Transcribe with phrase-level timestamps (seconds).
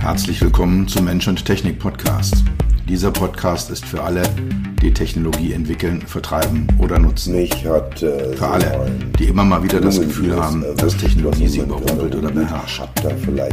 [0.00, 2.42] Herzlich willkommen zum Mensch und Technik Podcast.
[2.88, 4.22] Dieser Podcast ist für alle,
[4.82, 7.34] die Technologie entwickeln, vertreiben oder nutzen.
[7.36, 11.46] Mich hat, äh, für alle, die immer mal wieder das Gefühl haben, äh, dass Technologie
[11.48, 12.82] sie überrumpelt oder beherrscht.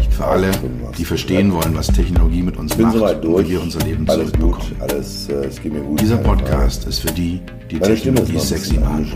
[0.09, 0.52] Für alle,
[0.98, 2.95] die verstehen wollen, was Technologie mit uns macht
[3.25, 4.75] und wie wir unser Leben zurückbekommen.
[4.88, 9.12] Äh, Dieser Podcast ist für die, die Technologie sexy machen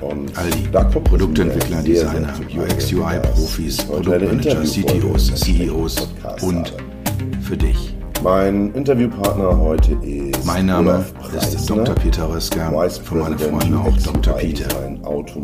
[0.00, 0.26] wollen.
[0.34, 6.08] All die Produktentwickler, Designer, UX, UI-Profis, Produktmanager, CTOs, CEOs
[6.42, 6.72] und
[7.42, 7.94] für dich.
[8.24, 11.04] Mein Interviewpartner heute ist Mein Name
[11.36, 11.94] ist Dr.
[11.94, 14.32] Peter Röska, Vice für meine President Freunde auch Dr.
[14.38, 14.66] Peter.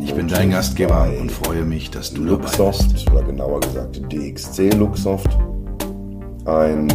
[0.01, 2.59] Ich bin dein Gastgeber und freue mich, dass du dabei bist.
[2.59, 5.29] Luxoft oder genauer gesagt DXC Luxoft.
[6.47, 6.88] Ein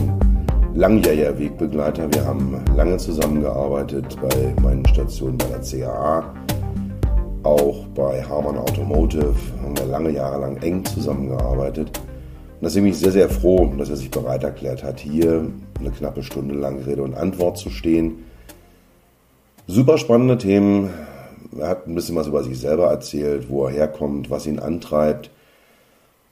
[0.74, 2.12] langjähriger Wegbegleiter.
[2.12, 6.34] Wir haben lange zusammengearbeitet bei meinen Stationen bei der CAA.
[7.44, 11.92] Auch bei Harman Automotive haben wir lange Jahre lang eng zusammengearbeitet.
[12.56, 15.92] Und deswegen bin ich sehr, sehr froh, dass er sich bereit erklärt hat, hier eine
[15.92, 18.24] knappe Stunde lang Rede und Antwort zu stehen.
[19.68, 20.90] Super spannende Themen.
[21.60, 25.32] Er hat ein bisschen was über sich selber erzählt, wo er herkommt, was ihn antreibt,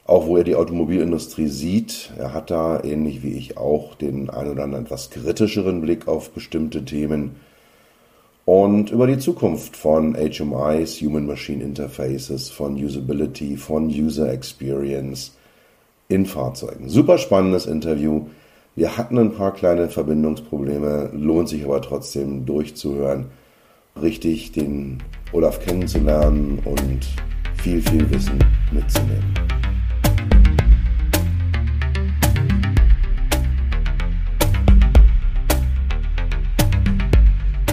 [0.06, 2.12] auch wo er die Automobilindustrie sieht.
[2.18, 6.32] Er hat da, ähnlich wie ich auch, den ein oder anderen etwas kritischeren Blick auf
[6.32, 7.36] bestimmte Themen
[8.46, 15.32] und über die Zukunft von HMIs, Human-Machine Interfaces, von Usability, von User Experience
[16.14, 16.90] in Fahrzeugen.
[16.90, 18.28] Super spannendes Interview.
[18.76, 23.32] Wir hatten ein paar kleine Verbindungsprobleme, lohnt sich aber trotzdem durchzuhören,
[24.00, 25.00] richtig den
[25.32, 27.08] Olaf kennenzulernen und
[27.62, 28.40] viel, viel Wissen
[28.72, 29.34] mitzunehmen.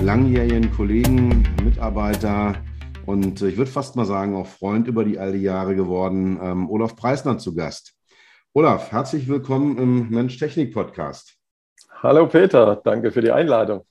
[0.03, 2.55] langjährigen Kollegen, Mitarbeiter
[3.05, 6.39] und äh, ich würde fast mal sagen, auch Freund über die all die Jahre geworden,
[6.43, 8.00] ähm, Olaf Preisner zu Gast.
[8.53, 11.37] Olaf, herzlich willkommen im Mensch-Technik-Podcast.
[12.03, 13.87] Hallo Peter, danke für die Einladung.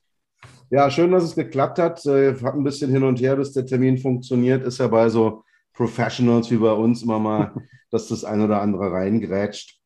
[0.69, 2.05] Ja, schön, dass es geklappt hat.
[2.05, 4.65] Äh, Hat ein bisschen hin und her, bis der Termin funktioniert.
[4.65, 7.53] Ist ja bei so Professionals wie bei uns immer mal,
[7.89, 9.79] dass das ein oder andere reingrätscht.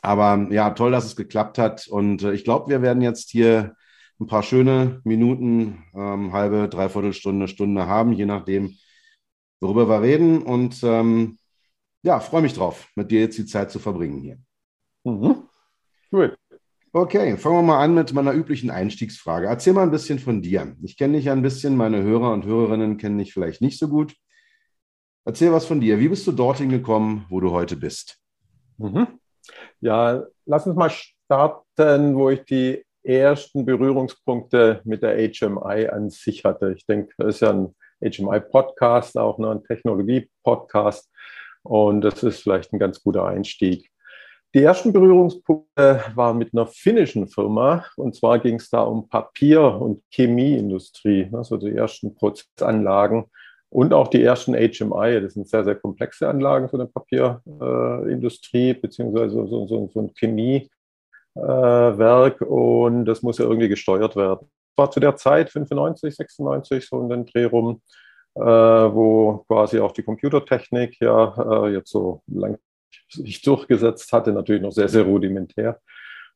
[0.00, 1.86] Aber ja, toll, dass es geklappt hat.
[1.86, 3.74] Und äh, ich glaube, wir werden jetzt hier
[4.18, 8.78] ein paar schöne Minuten, ähm, halbe, dreiviertel Stunde, Stunde haben, je nachdem,
[9.60, 10.40] worüber wir reden.
[10.40, 11.36] Und ähm,
[12.02, 14.38] ja, freue mich drauf, mit dir jetzt die Zeit zu verbringen hier.
[15.04, 15.48] Mhm.
[16.10, 16.36] Gut.
[16.92, 19.48] Okay, fangen wir mal an mit meiner üblichen Einstiegsfrage.
[19.48, 20.74] Erzähl mal ein bisschen von dir.
[20.82, 23.88] Ich kenne dich ja ein bisschen, meine Hörer und Hörerinnen kennen dich vielleicht nicht so
[23.88, 24.14] gut.
[25.26, 25.98] Erzähl was von dir.
[25.98, 28.18] Wie bist du dorthin gekommen, wo du heute bist?
[28.78, 29.18] Mhm.
[29.80, 36.44] Ja, lass uns mal starten, wo ich die ersten Berührungspunkte mit der HMI an sich
[36.44, 36.74] hatte.
[36.76, 41.10] Ich denke, das ist ja ein HMI-Podcast, auch noch ein Technologie-Podcast.
[41.68, 43.90] Und das ist vielleicht ein ganz guter Einstieg.
[44.54, 47.84] Die ersten Berührungspunkte waren mit einer finnischen Firma.
[47.96, 53.24] Und zwar ging es da um Papier- und Chemieindustrie, also die ersten Prozessanlagen
[53.68, 55.20] und auch die ersten HMI.
[55.20, 60.70] Das sind sehr, sehr komplexe Anlagen für eine Papierindustrie, beziehungsweise so, so, so ein Chemie
[61.34, 64.48] äh, und das muss ja irgendwie gesteuert werden.
[64.76, 68.05] War zu der Zeit 95, 96 so in den Dreh rum, äh,
[68.40, 72.58] wo quasi auch die Computertechnik ja äh, jetzt so lang
[73.08, 75.80] sich durchgesetzt hatte, natürlich noch sehr, sehr rudimentär.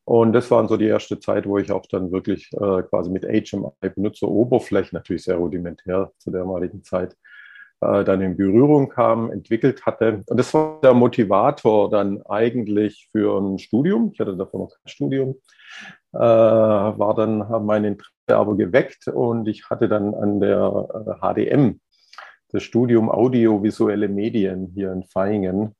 [0.04, 3.24] Und das war so die erste Zeit, wo ich auch dann wirklich äh, quasi mit
[3.24, 7.16] HMI Benutzeroberflächen, natürlich sehr rudimentär zu der damaligen Zeit,
[7.80, 10.22] äh, dann in Berührung kam, entwickelt hatte.
[10.26, 14.10] Und das war der Motivator dann eigentlich für ein Studium.
[14.12, 15.36] Ich hatte davor noch kein Studium.
[16.12, 21.80] Äh, war dann mein Interesse aber geweckt und ich hatte dann an der HDM
[22.52, 25.74] das Studium Audiovisuelle Medien hier in Vaihingen,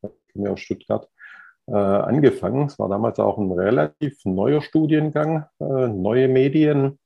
[0.47, 1.08] aus Stuttgart,
[1.66, 2.66] äh, angefangen.
[2.66, 6.98] Es war damals auch ein relativ neuer Studiengang, äh, neue Medien,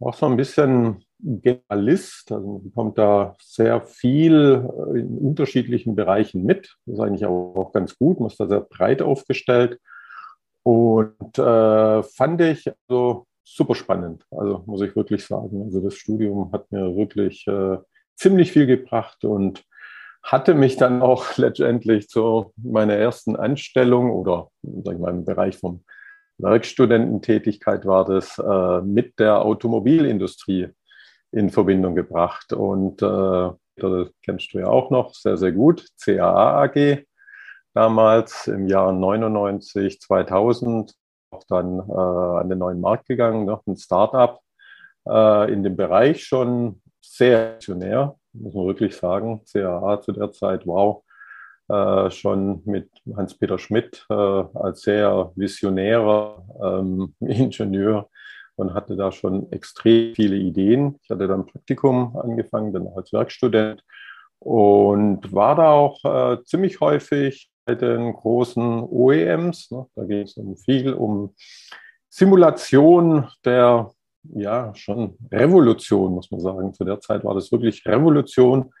[0.00, 6.76] auch so ein bisschen Generalist, also man bekommt da sehr viel in unterschiedlichen Bereichen mit.
[6.84, 9.80] Das ist eigentlich auch ganz gut, man ist da sehr breit aufgestellt
[10.62, 15.62] und äh, fand ich also super spannend, also muss ich wirklich sagen.
[15.62, 17.78] Also das Studium hat mir wirklich äh,
[18.16, 19.64] ziemlich viel gebracht und
[20.22, 25.56] hatte mich dann auch letztendlich zu meiner ersten Anstellung oder sag ich mal, im Bereich
[25.56, 25.84] von
[26.38, 30.68] Werkstudententätigkeit war das äh, mit der Automobilindustrie
[31.32, 32.52] in Verbindung gebracht.
[32.52, 37.04] Und äh, das kennst du ja auch noch sehr, sehr gut, CAA AG,
[37.74, 40.94] damals im Jahr 99, 2000,
[41.30, 44.38] auch dann äh, an den neuen Markt gegangen, noch ein Startup
[45.08, 46.82] äh, in dem Bereich schon
[47.16, 49.42] sehr aktionär, muss man wirklich sagen.
[49.50, 51.02] CAA zu der Zeit, wow,
[51.68, 58.08] äh, schon mit Hans-Peter Schmidt äh, als sehr visionärer ähm, Ingenieur
[58.56, 60.98] und hatte da schon extrem viele Ideen.
[61.02, 63.82] Ich hatte dann Praktikum angefangen, dann als Werkstudent
[64.38, 69.70] und war da auch äh, ziemlich häufig bei den großen OEMs.
[69.70, 69.86] Ne?
[69.94, 71.34] Da ging es um viel um
[72.08, 73.90] Simulation der
[74.34, 76.74] ja schon Revolution, muss man sagen.
[76.74, 78.72] Zu der Zeit war das wirklich Revolution,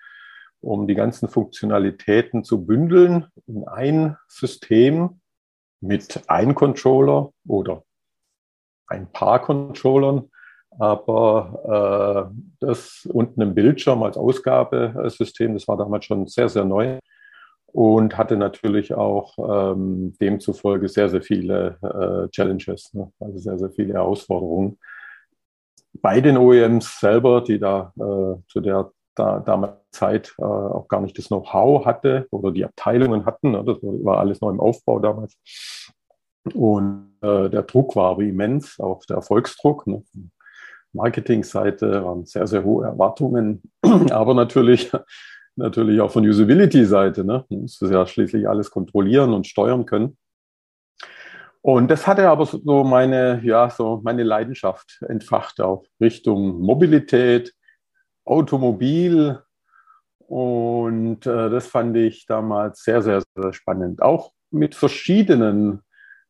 [0.60, 5.20] um die ganzen Funktionalitäten zu bündeln in ein System
[5.80, 7.84] mit einem Controller oder
[8.88, 10.30] ein paar Controllern,
[10.78, 16.98] aber äh, das und einem Bildschirm als Ausgabesystem, das war damals schon sehr, sehr neu
[17.66, 23.12] und hatte natürlich auch ähm, demzufolge sehr, sehr viele äh, Challenges, ne?
[23.20, 24.78] also sehr, sehr viele Herausforderungen.
[26.06, 31.00] Bei den OEMs selber, die da äh, zu der da, damals Zeit äh, auch gar
[31.00, 33.50] nicht das Know-how hatte oder die Abteilungen hatten.
[33.50, 33.64] Ne?
[33.66, 35.36] Das war alles noch im Aufbau damals.
[36.54, 39.88] Und äh, der Druck war aber immens, auch der Erfolgsdruck.
[39.88, 40.04] Ne?
[40.92, 43.62] Marketingseite waren sehr, sehr hohe Erwartungen,
[44.12, 44.92] aber natürlich,
[45.56, 47.24] natürlich auch von Usability-Seite.
[47.24, 47.44] Ne?
[47.48, 50.16] Man muss ja schließlich alles kontrollieren und steuern können.
[51.66, 57.54] Und das hatte aber so meine, ja, so meine Leidenschaft entfacht auch Richtung Mobilität,
[58.24, 59.42] Automobil.
[60.28, 64.00] Und äh, das fand ich damals sehr, sehr, sehr spannend.
[64.00, 65.82] Auch mit verschiedenen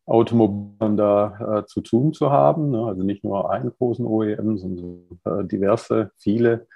[0.07, 2.71] Automobilen da äh, zu tun zu haben.
[2.71, 2.87] Ne?
[2.87, 6.67] Also nicht nur einen großen OEM, sondern äh, diverse, viele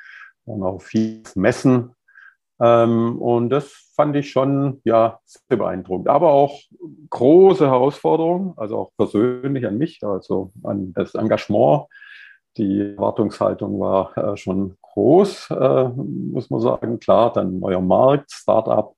[0.44, 1.92] und auch viel Messen.
[2.60, 6.08] Ähm, und das fand ich schon ja sehr beeindruckend.
[6.08, 6.60] Aber auch
[7.10, 11.86] große Herausforderungen, also auch persönlich an mich, also an das Engagement.
[12.56, 16.98] Die Erwartungshaltung war äh, schon groß, äh, muss man sagen.
[16.98, 18.94] Klar, dann neuer Markt, Startup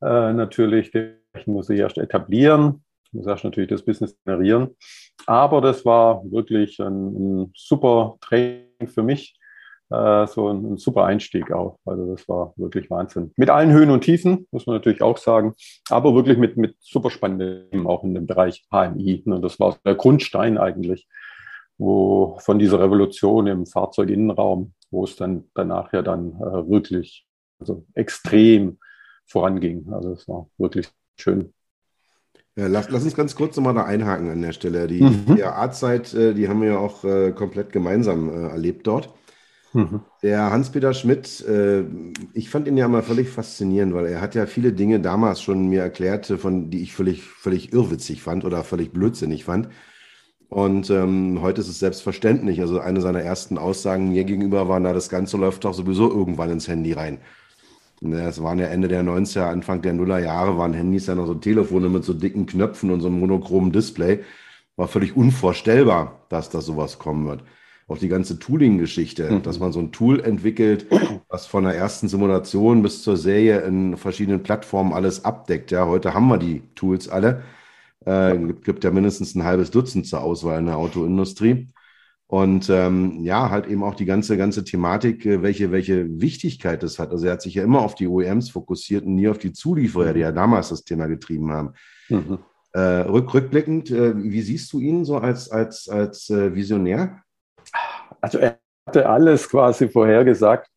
[0.00, 1.16] äh, natürlich, den
[1.46, 2.84] muss ich erst etablieren
[3.14, 4.76] muss erst natürlich das Business generieren.
[5.26, 9.38] Aber das war wirklich ein, ein super Training für mich,
[9.90, 11.78] äh, so ein, ein, super Einstieg auch.
[11.84, 13.32] Also das war wirklich Wahnsinn.
[13.36, 15.54] Mit allen Höhen und Tiefen, muss man natürlich auch sagen,
[15.90, 19.22] aber wirklich mit, mit super spannenden auch in dem Bereich HMI.
[19.26, 21.08] Und das war der Grundstein eigentlich,
[21.78, 27.26] wo von dieser Revolution im Fahrzeuginnenraum, wo es dann danach ja dann äh, wirklich
[27.58, 28.78] also extrem
[29.26, 29.92] voranging.
[29.92, 31.52] Also es war wirklich schön.
[32.56, 34.86] Ja, lass, lass, uns ganz kurz nochmal da einhaken an der Stelle.
[34.86, 35.36] Die mhm.
[35.36, 39.12] DRA-Zeit, äh, die haben wir ja auch äh, komplett gemeinsam äh, erlebt dort.
[39.74, 40.02] Mhm.
[40.22, 41.82] Der Hans-Peter Schmidt, äh,
[42.32, 45.68] ich fand ihn ja mal völlig faszinierend, weil er hat ja viele Dinge damals schon
[45.68, 49.68] mir erklärt, von die ich völlig, völlig irrwitzig fand oder völlig blödsinnig fand.
[50.48, 52.60] Und ähm, heute ist es selbstverständlich.
[52.60, 56.50] Also eine seiner ersten Aussagen mir gegenüber war, na, das Ganze läuft doch sowieso irgendwann
[56.50, 57.18] ins Handy rein.
[58.00, 61.34] Das waren ja Ende der 90er, Anfang der Nuller Jahre, waren Handys ja noch so
[61.34, 64.20] Telefone mit so dicken Knöpfen und so einem monochromen Display.
[64.76, 67.42] War völlig unvorstellbar, dass da sowas kommen wird.
[67.86, 69.42] Auch die ganze Tooling-Geschichte, mhm.
[69.42, 70.86] dass man so ein Tool entwickelt,
[71.28, 75.70] was von der ersten Simulation bis zur Serie in verschiedenen Plattformen alles abdeckt.
[75.70, 77.42] Ja, heute haben wir die Tools alle.
[78.06, 81.68] Äh, gibt, gibt ja mindestens ein halbes Dutzend zur Auswahl in der Autoindustrie.
[82.26, 86.98] Und ähm, ja, halt eben auch die ganze, ganze Thematik, äh, welche, welche Wichtigkeit das
[86.98, 87.10] hat.
[87.10, 90.14] Also er hat sich ja immer auf die OEMs fokussiert und nie auf die Zulieferer,
[90.14, 91.74] die ja damals das Thema getrieben haben.
[92.08, 92.38] Mhm.
[92.72, 97.22] Äh, rück, rückblickend, äh, wie siehst du ihn so als, als, als äh, Visionär?
[98.24, 100.68] Also er hatte alles quasi vorhergesagt,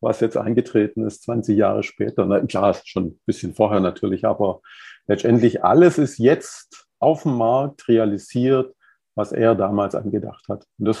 [0.00, 2.26] was jetzt eingetreten ist, 20 Jahre später.
[2.26, 4.60] Na, klar, schon ein bisschen vorher natürlich, aber
[5.06, 8.76] letztendlich alles ist jetzt auf dem Markt realisiert
[9.16, 10.66] was er damals angedacht hat.
[10.78, 10.98] Und das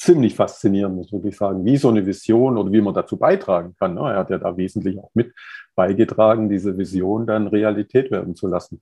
[0.00, 3.74] ziemlich faszinierend, muss ich wirklich sagen, wie so eine Vision oder wie man dazu beitragen
[3.78, 3.94] kann.
[3.94, 4.00] Ne?
[4.00, 5.34] Er hat ja da wesentlich auch mit
[5.74, 8.80] beigetragen, diese Vision dann Realität werden zu lassen.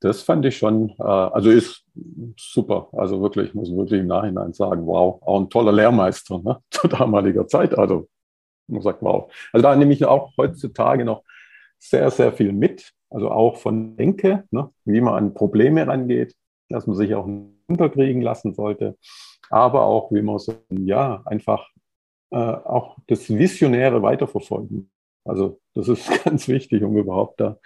[0.00, 1.86] Das fand ich schon, äh, also ist
[2.36, 2.88] super.
[2.92, 6.58] Also wirklich, muss ich wirklich im Nachhinein sagen, wow, auch ein toller Lehrmeister ne?
[6.70, 7.78] zu damaliger Zeit.
[7.78, 8.08] Also
[8.66, 9.32] man sagt, wow.
[9.50, 11.22] Also da nehme ich auch heutzutage noch
[11.78, 12.92] sehr, sehr viel mit.
[13.08, 14.70] Also auch von Denke, ne?
[14.84, 16.34] wie man an Probleme rangeht,
[16.68, 17.26] dass man sich auch
[17.66, 18.96] unterkriegen lassen sollte,
[19.50, 21.68] aber auch, wie man so, ja, einfach
[22.30, 24.90] äh, auch das Visionäre weiterverfolgen.
[25.24, 27.58] Also das ist ganz wichtig, um überhaupt da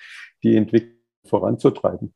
[0.42, 2.14] die Entwicklung voranzutreiben.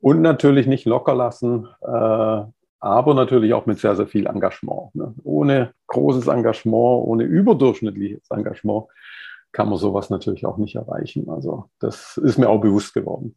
[0.00, 2.44] Und natürlich nicht locker lassen, äh,
[2.80, 4.94] aber natürlich auch mit sehr, sehr viel Engagement.
[4.94, 5.14] Ne?
[5.24, 8.86] Ohne großes Engagement, ohne überdurchschnittliches Engagement
[9.50, 11.28] kann man sowas natürlich auch nicht erreichen.
[11.28, 13.36] Also das ist mir auch bewusst geworden.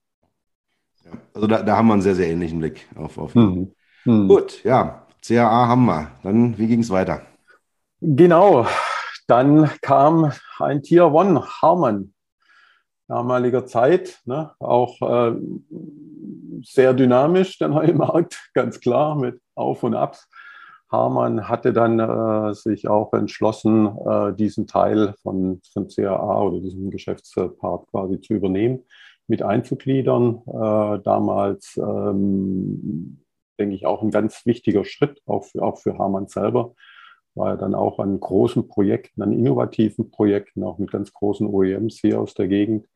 [1.33, 3.17] Also da, da haben wir einen sehr, sehr ähnlichen Blick auf.
[3.17, 3.73] auf mhm.
[4.05, 4.27] Mhm.
[4.27, 6.11] Gut, ja, CAA haben wir.
[6.23, 7.21] Dann, wie ging es weiter?
[8.01, 8.65] Genau,
[9.27, 12.13] dann kam ein Tier One Harman
[13.07, 14.51] damaliger Zeit, ne?
[14.59, 15.35] auch äh,
[16.63, 20.27] sehr dynamisch, der neue Markt, ganz klar, mit Auf und Abs.
[20.89, 26.89] Harman hatte dann äh, sich auch entschlossen, äh, diesen Teil von, von CAA oder diesen
[26.89, 28.83] Geschäftspart quasi zu übernehmen,
[29.27, 30.41] mit einzugliedern.
[30.47, 33.20] Äh, damals, ähm,
[33.61, 36.73] denke ich, auch ein ganz wichtiger Schritt, auch für, auch für Harman selber,
[37.35, 41.99] war er dann auch an großen Projekten, an innovativen Projekten, auch mit ganz großen OEMs
[41.99, 42.87] hier aus der Gegend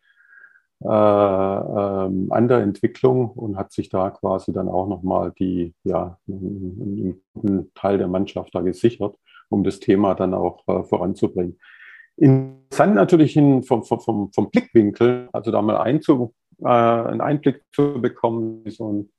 [0.84, 6.18] äh, ähm, an der Entwicklung und hat sich da quasi dann auch nochmal die, ja,
[6.28, 9.16] einen, einen Teil der Mannschaft da gesichert,
[9.50, 11.60] um das Thema dann auch äh, voranzubringen.
[12.18, 18.02] Interessant natürlich in, vom, vom, vom Blickwinkel, also da mal einzu, äh, einen Einblick zu
[18.02, 19.10] bekommen, wie so ein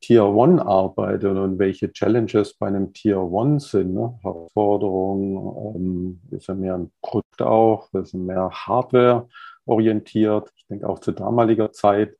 [0.00, 3.94] Tier One arbeitet und welche Challenges bei einem Tier One sind.
[3.94, 4.18] Ne?
[4.22, 9.28] Herausforderungen, ähm, ist ja mehr ein Produkt auch, ist mehr Hardware
[9.64, 10.52] orientiert.
[10.56, 12.16] Ich denke auch zu damaliger Zeit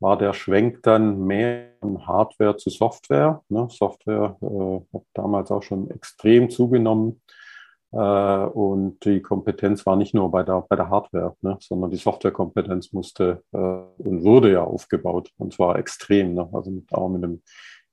[0.00, 3.42] war der Schwenk dann mehr von Hardware zu Software.
[3.48, 3.68] Ne?
[3.70, 7.20] Software äh, hat damals auch schon extrem zugenommen.
[7.92, 11.56] Äh, und die Kompetenz war nicht nur bei der, bei der Hardware, ne?
[11.60, 15.30] sondern die Softwarekompetenz musste äh, und wurde ja aufgebaut.
[15.38, 16.48] Und zwar extrem, ne?
[16.52, 17.42] also mit, auch mit einem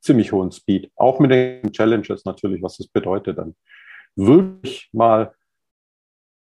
[0.02, 0.92] ziemlich hohen Speed.
[0.96, 3.56] Auch mit den Challenges natürlich, was das bedeutet dann.
[4.16, 5.34] Wirklich mal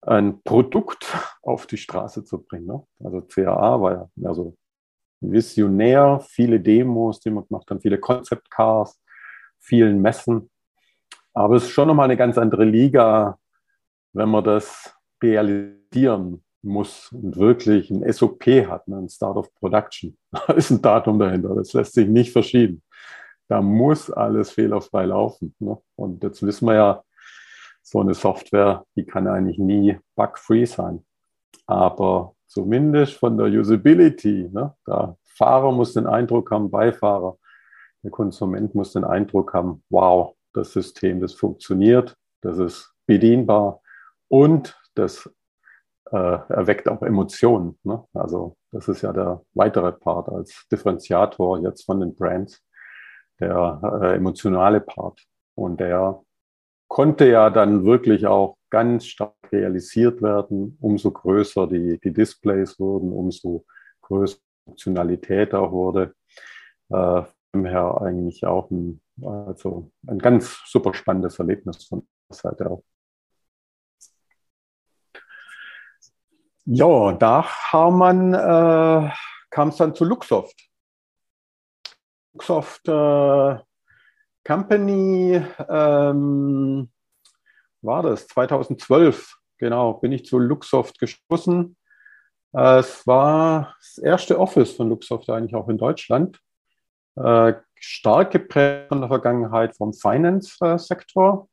[0.02, 1.06] ein Produkt
[1.42, 2.66] auf die Straße zu bringen.
[2.66, 2.82] Ne?
[3.02, 4.56] Also CAA war ja mehr so
[5.20, 9.00] visionär, viele Demos, die man gemacht hat, viele Concept Cars,
[9.58, 10.50] vielen Messen.
[11.32, 13.38] Aber es ist schon nochmal eine ganz andere Liga,
[14.16, 18.96] wenn man das realisieren muss und wirklich ein SOP hat, ne?
[18.96, 20.16] ein Start of Production.
[20.32, 22.82] Da ist ein Datum dahinter, das lässt sich nicht verschieben.
[23.48, 25.54] Da muss alles fehlerfrei laufen.
[25.58, 25.78] Ne?
[25.94, 27.02] Und jetzt wissen wir ja,
[27.82, 31.04] so eine Software, die kann eigentlich nie bug-free sein.
[31.68, 37.38] Aber zumindest von der Usability, ne, der Fahrer muss den Eindruck haben, Beifahrer,
[38.02, 43.80] der Konsument muss den Eindruck haben, wow, das System, das funktioniert, das ist bedienbar
[44.28, 45.30] und das
[46.12, 47.78] äh, erweckt auch Emotionen.
[47.82, 48.04] Ne?
[48.14, 52.62] Also das ist ja der weitere Part als Differenziator jetzt von den Brands,
[53.40, 55.20] der äh, emotionale Part.
[55.54, 56.22] Und der
[56.88, 60.78] konnte ja dann wirklich auch ganz stark realisiert werden.
[60.80, 63.64] Umso größer die, die Displays wurden, umso
[64.02, 66.14] größer die Funktionalität auch wurde.
[66.90, 72.82] Äh, daher eigentlich auch ein, also ein ganz super spannendes Erlebnis von der Seite auch.
[76.68, 77.16] Ja,
[77.70, 79.10] Harman äh,
[79.50, 80.68] kam es dann zu Luxoft.
[82.32, 83.56] Luxoft äh,
[84.44, 86.90] Company ähm,
[87.82, 91.76] war das 2012, genau, bin ich zu Luxoft gestoßen.
[92.52, 96.40] Äh, es war das erste Office von Luxoft eigentlich auch in Deutschland.
[97.14, 101.48] Äh, stark geprägt von der Vergangenheit vom Finance-Sektor,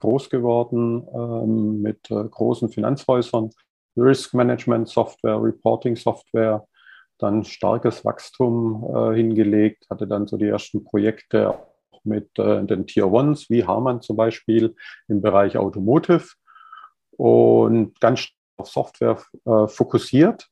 [0.00, 3.50] groß geworden ähm, mit äh, großen Finanzhäusern,
[3.96, 6.66] Risk Management Software, Reporting Software,
[7.18, 11.58] dann starkes Wachstum äh, hingelegt, hatte dann so die ersten Projekte
[12.04, 14.74] mit äh, den Tier Ones, wie Harman zum Beispiel
[15.08, 16.26] im Bereich Automotive
[17.12, 20.48] und ganz auf Software äh, fokussiert.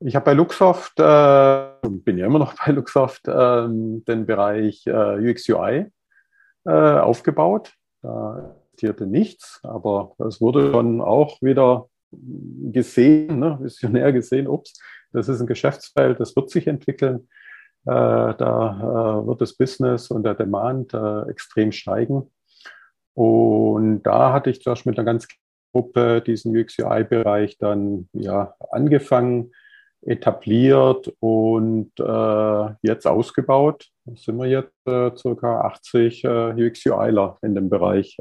[0.00, 5.30] Ich habe bei Luxoft, äh, bin ja immer noch bei Luxoft, äh, den Bereich äh,
[5.30, 5.86] UX UI
[6.64, 7.72] äh, aufgebaut.
[8.02, 14.78] Da existierte nichts, aber es wurde schon auch wieder gesehen, ne, visionär gesehen, ups,
[15.12, 17.28] das ist ein Geschäftsfeld, das wird sich entwickeln.
[17.84, 22.30] Äh, da äh, wird das Business und der Demand äh, extrem steigen.
[23.14, 25.28] Und da hatte ich zuerst mit einer ganz
[25.72, 29.52] Gruppe diesen UX-UI-Bereich dann ja angefangen,
[30.04, 33.88] etabliert und äh, jetzt ausgebaut.
[34.04, 38.16] Da sind wir jetzt äh, circa 80 äh, UX-UIler in dem Bereich,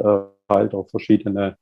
[0.50, 1.58] halt auf verschiedene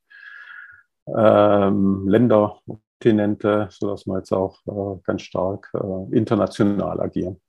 [1.18, 2.60] ähm, Länder,
[3.00, 7.40] Kontinente, sodass wir jetzt auch äh, ganz stark äh, international agieren.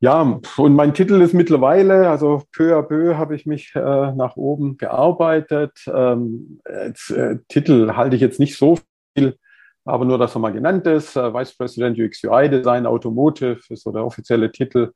[0.00, 4.36] Ja, und mein Titel ist mittlerweile, also peu à peu habe ich mich äh, nach
[4.36, 5.78] oben gearbeitet.
[5.86, 8.78] Ähm, jetzt, äh, Titel halte ich jetzt nicht so
[9.16, 9.36] viel,
[9.84, 11.14] aber nur, dass er mal genannt ist.
[11.14, 14.92] Äh, Vice President UX UI Design Automotive ist so der offizielle Titel,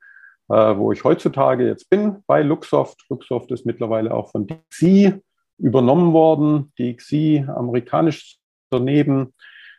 [0.48, 3.04] äh, wo ich heutzutage jetzt bin bei Luxoft.
[3.08, 5.22] Luxoft ist mittlerweile auch von DXC
[5.58, 6.72] übernommen worden.
[6.78, 8.38] DXC, amerikanisches
[8.70, 9.34] Unternehmen,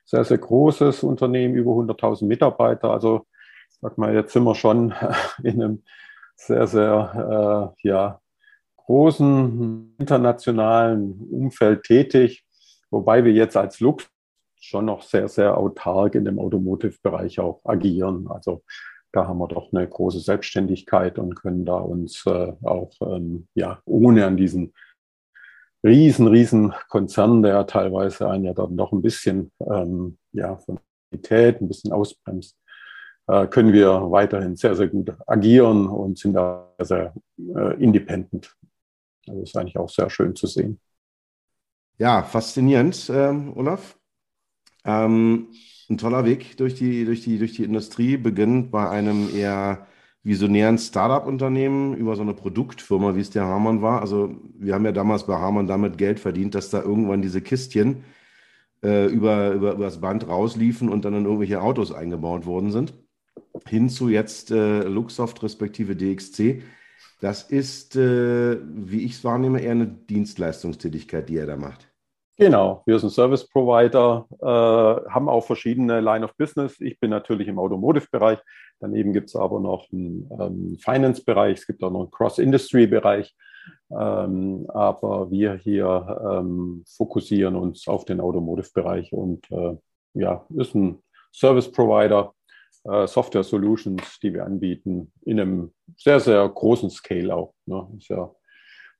[0.05, 2.91] sehr, sehr großes Unternehmen, über 100.000 Mitarbeiter.
[2.91, 3.25] Also
[3.81, 4.93] sag mal, jetzt sind wir schon
[5.43, 5.83] in einem
[6.35, 8.21] sehr, sehr äh, ja,
[8.77, 12.45] großen internationalen Umfeld tätig,
[12.89, 14.07] wobei wir jetzt als Lux
[14.59, 18.27] schon noch sehr, sehr autark in dem Automotive-Bereich auch agieren.
[18.29, 18.63] Also
[19.11, 23.79] da haben wir doch eine große Selbstständigkeit und können da uns äh, auch ähm, ja,
[23.85, 24.73] ohne an diesen
[25.83, 30.79] riesen, riesen Konzern, der teilweise einen ja dann noch ein bisschen ähm, ja, von
[31.09, 32.57] Qualität ein bisschen ausbremst,
[33.27, 38.55] äh, können wir weiterhin sehr, sehr gut agieren und sind da sehr äh, independent.
[39.27, 40.79] Also ist eigentlich auch sehr schön zu sehen.
[41.97, 43.97] Ja, faszinierend, ähm, Olaf.
[44.85, 45.49] Ähm,
[45.89, 49.87] ein toller Weg durch die, durch, die, durch die Industrie, beginnt bei einem eher
[50.27, 54.01] visionären Startup-Unternehmen über so eine Produktfirma, wie es der Hamann war.
[54.01, 58.03] Also wir haben ja damals bei Hamann damit Geld verdient, dass da irgendwann diese Kistchen
[58.83, 62.93] äh, über, über, über das Band rausliefen und dann in irgendwelche Autos eingebaut worden sind.
[63.67, 66.61] Hin zu jetzt äh, Luxoft respektive DXC.
[67.21, 71.87] Das ist, äh, wie ich es wahrnehme, eher eine Dienstleistungstätigkeit, die er da macht.
[72.39, 76.79] Genau, wir sind Service Provider, äh, haben auch verschiedene Line of Business.
[76.79, 78.37] Ich bin natürlich im Automotive-Bereich.
[78.79, 83.35] Daneben gibt es aber noch einen ähm, Finance-Bereich, es gibt auch noch einen Cross-Industry-Bereich.
[83.91, 89.75] Ähm, aber wir hier ähm, fokussieren uns auf den Automotive-Bereich und äh,
[90.13, 91.01] ja, ist ein
[91.33, 92.33] Service Provider,
[92.85, 97.53] äh, Software Solutions, die wir anbieten, in einem sehr, sehr großen Scale auch.
[97.65, 97.87] Ne?
[97.97, 98.33] Ist ja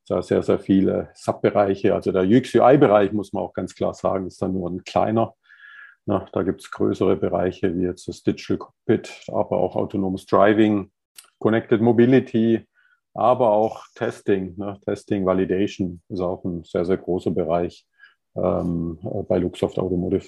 [0.08, 1.94] da sehr, sehr viele Subbereiche.
[1.94, 5.34] Also der UX-UI-Bereich, muss man auch ganz klar sagen, ist dann nur ein kleiner.
[6.08, 10.90] Na, da gibt es größere Bereiche wie jetzt das Digital Cockpit, aber auch autonomes Driving,
[11.38, 12.66] Connected Mobility,
[13.14, 14.56] aber auch Testing.
[14.58, 14.80] Ne?
[14.86, 17.86] Testing, Validation ist auch ein sehr, sehr großer Bereich
[18.38, 18.98] ähm,
[19.28, 20.28] bei Luxoft Automotive.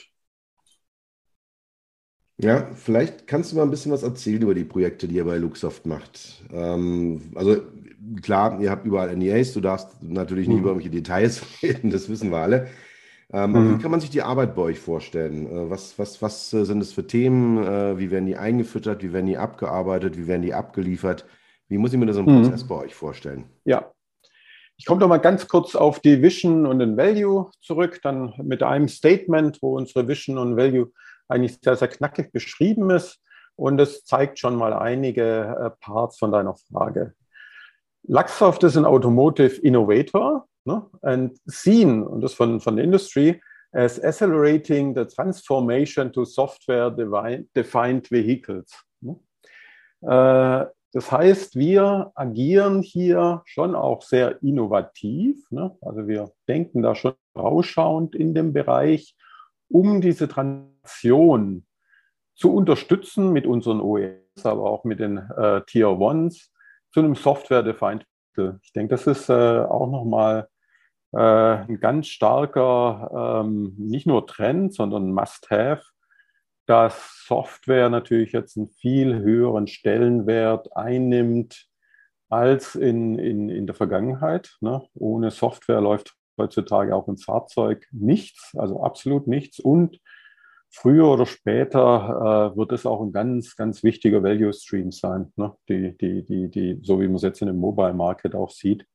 [2.42, 5.38] Ja, vielleicht kannst du mal ein bisschen was erzählen über die Projekte, die ihr bei
[5.38, 6.44] Luxoft macht.
[6.52, 7.56] Ähm, also
[8.22, 10.64] klar, ihr habt überall NEAs, du darfst natürlich nicht mhm.
[10.64, 12.68] über irgendwelche Details reden, das wissen wir alle.
[13.32, 13.78] Ähm, mhm.
[13.78, 15.46] Wie kann man sich die Arbeit bei euch vorstellen?
[15.46, 17.64] Äh, was, was, was äh, sind es für Themen?
[17.64, 19.04] Äh, wie werden die eingefüttert?
[19.04, 20.18] Wie werden die abgearbeitet?
[20.18, 21.26] Wie werden die abgeliefert?
[21.68, 22.42] Wie muss ich mir das im mhm.
[22.42, 23.46] Prozess bei euch vorstellen?
[23.66, 23.92] Ja,
[24.78, 28.64] ich komme doch mal ganz kurz auf die Vision und den Value zurück, dann mit
[28.64, 30.92] einem Statement, wo unsere Vision und Value
[31.28, 33.20] eigentlich sehr, sehr knackig beschrieben ist.
[33.56, 37.14] Und es zeigt schon mal einige Parts von deiner Frage.
[38.08, 40.86] Luxoft ist ein Automotive Innovator ne?
[41.02, 48.72] and seen, und das von, von der Industry, as accelerating the transformation to software-defined vehicles.
[49.02, 49.20] Ne?
[50.02, 55.38] Äh, das heißt, wir agieren hier schon auch sehr innovativ.
[55.52, 55.78] Ne?
[55.82, 59.16] Also wir denken da schon rausschauend in dem Bereich,
[59.70, 61.66] um diese Transition
[62.36, 66.52] zu unterstützen mit unseren OEMs, aber auch mit den äh, Tier Ones
[66.92, 68.06] zu einem Software-Defined
[68.64, 70.48] Ich denke, das ist äh, auch nochmal
[71.12, 75.84] äh, ein ganz starker, ähm, nicht nur Trend, sondern Must-Have,
[76.66, 81.66] dass Software natürlich jetzt einen viel höheren Stellenwert einnimmt
[82.30, 84.56] als in, in, in der Vergangenheit.
[84.62, 84.84] Ne?
[84.94, 89.60] Ohne Software läuft heutzutage auch im Fahrzeug nichts, also absolut nichts.
[89.60, 90.00] Und
[90.70, 95.54] früher oder später äh, wird es auch ein ganz, ganz wichtiger Value Stream sein, ne?
[95.68, 98.86] die, die, die, die, so wie man es jetzt in dem Mobile Market auch sieht.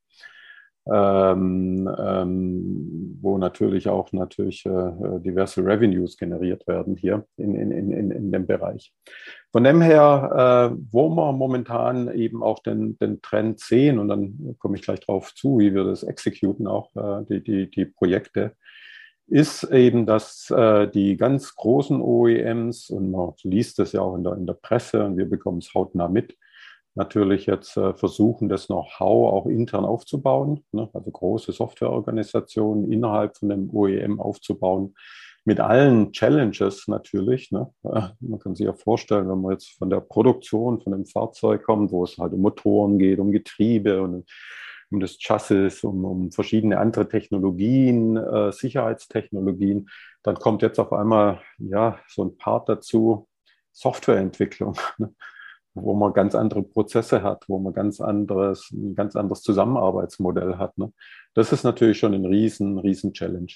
[0.86, 8.10] Ähm, ähm, wo natürlich auch natürlich äh, diverse Revenues generiert werden hier in, in, in,
[8.10, 8.92] in dem Bereich.
[9.50, 14.56] Von dem her, äh, wo wir momentan eben auch den, den Trend sehen, und dann
[14.58, 18.52] komme ich gleich drauf zu, wie wir das exekuten, auch äh, die, die, die Projekte,
[19.26, 24.24] ist eben, dass äh, die ganz großen OEMs, und man liest das ja auch in
[24.24, 26.36] der, in der Presse und wir bekommen es hautnah mit,
[26.94, 30.88] natürlich jetzt äh, versuchen, das Know-how auch intern aufzubauen, ne?
[30.92, 34.94] also große Softwareorganisationen innerhalb von dem OEM aufzubauen,
[35.44, 37.50] mit allen Challenges natürlich.
[37.50, 37.70] Ne?
[38.20, 41.92] Man kann sich ja vorstellen, wenn man jetzt von der Produktion von dem Fahrzeug kommt,
[41.92, 44.24] wo es halt um Motoren geht, um Getriebe und
[44.90, 49.90] um das Chassis, um, um verschiedene andere Technologien, äh, Sicherheitstechnologien.
[50.22, 53.28] Dann kommt jetzt auf einmal ja so ein Part dazu,
[53.72, 55.12] Softwareentwicklung, ne?
[55.74, 60.76] Wo man ganz andere Prozesse hat, wo man ganz anderes, ein ganz anderes Zusammenarbeitsmodell hat.
[60.78, 60.92] Ne?
[61.34, 63.52] Das ist natürlich schon ein riesen, riesen Challenge.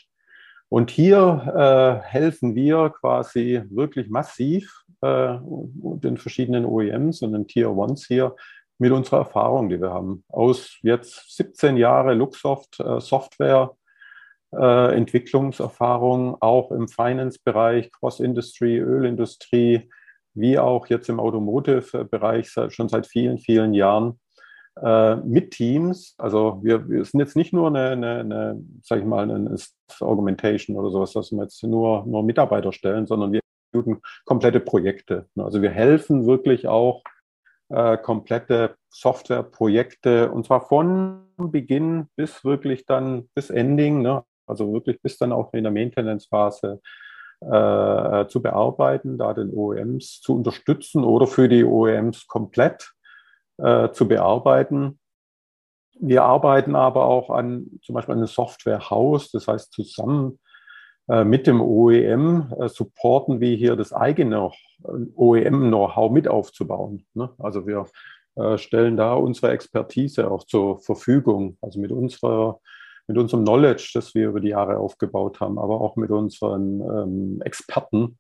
[0.69, 7.71] Und hier äh, helfen wir quasi wirklich massiv äh, den verschiedenen OEMs und den Tier
[7.71, 8.37] Ones hier
[8.79, 10.25] mit unserer Erfahrung, die wir haben.
[10.29, 13.73] Aus jetzt 17 Jahre Luxoft äh, Software
[14.53, 19.91] äh, Entwicklungserfahrung, auch im Finance-Bereich, Cross-Industry, Ölindustrie,
[20.39, 24.19] wie auch jetzt im Automotive-Bereich schon seit vielen, vielen Jahren.
[24.83, 26.15] äh, mit Teams.
[26.19, 29.57] Also wir, wir sind jetzt nicht nur eine, eine, eine sag ich mal, eine
[30.01, 33.41] Augmentation oder sowas, dass wir jetzt nur, nur Mitarbeiter stellen, sondern wir
[33.73, 35.27] tun komplette Projekte.
[35.37, 37.03] Also wir helfen wirklich auch
[37.71, 44.25] äh, komplette Softwareprojekte und zwar von Beginn bis wirklich dann bis Ending, ne?
[44.47, 46.81] also wirklich bis dann auch in der Maintenance-Phase
[47.41, 52.93] äh, zu bearbeiten, da den OEMs zu unterstützen oder für die OEMs komplett
[53.59, 54.99] äh, zu bearbeiten.
[56.01, 60.39] Wir arbeiten aber auch an zum Beispiel an einem Softwarehaus, das heißt zusammen
[61.09, 64.51] äh, mit dem OEM äh, supporten wir hier das eigene
[65.17, 67.07] OEM-Know-how mit aufzubauen.
[67.15, 67.31] Ne?
[67.39, 67.87] Also wir
[68.37, 72.61] äh, stellen da unsere Expertise auch zur Verfügung, also mit unserer
[73.09, 77.43] mit unserem Knowledge, das wir über die Jahre aufgebaut haben, aber auch mit unseren ähm,
[77.43, 78.19] Experten,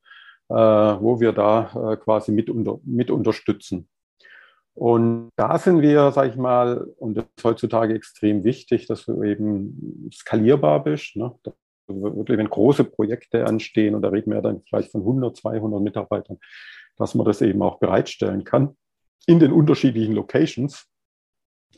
[0.48, 3.88] äh, wo wir da äh, quasi mit, unter, mit unterstützen.
[4.74, 9.22] Und da sind wir, sage ich mal, und das ist heutzutage extrem wichtig, dass du
[9.24, 11.16] eben skalierbar bist.
[11.16, 11.34] Ne?
[11.88, 16.38] Wirklich, wenn große Projekte anstehen, und da reden wir dann vielleicht von 100, 200 Mitarbeitern,
[16.96, 18.76] dass man das eben auch bereitstellen kann
[19.26, 20.86] in den unterschiedlichen Locations,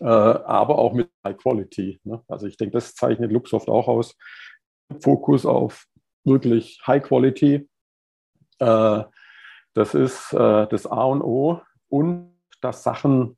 [0.05, 2.01] aber auch mit High Quality.
[2.05, 2.23] Ne?
[2.29, 4.17] Also ich denke, das zeichnet Luxoft auch aus.
[5.01, 5.87] Fokus auf
[6.25, 7.69] wirklich High Quality.
[8.59, 9.05] Äh,
[9.75, 11.61] das ist äh, das A und O.
[11.89, 13.37] Und dass Sachen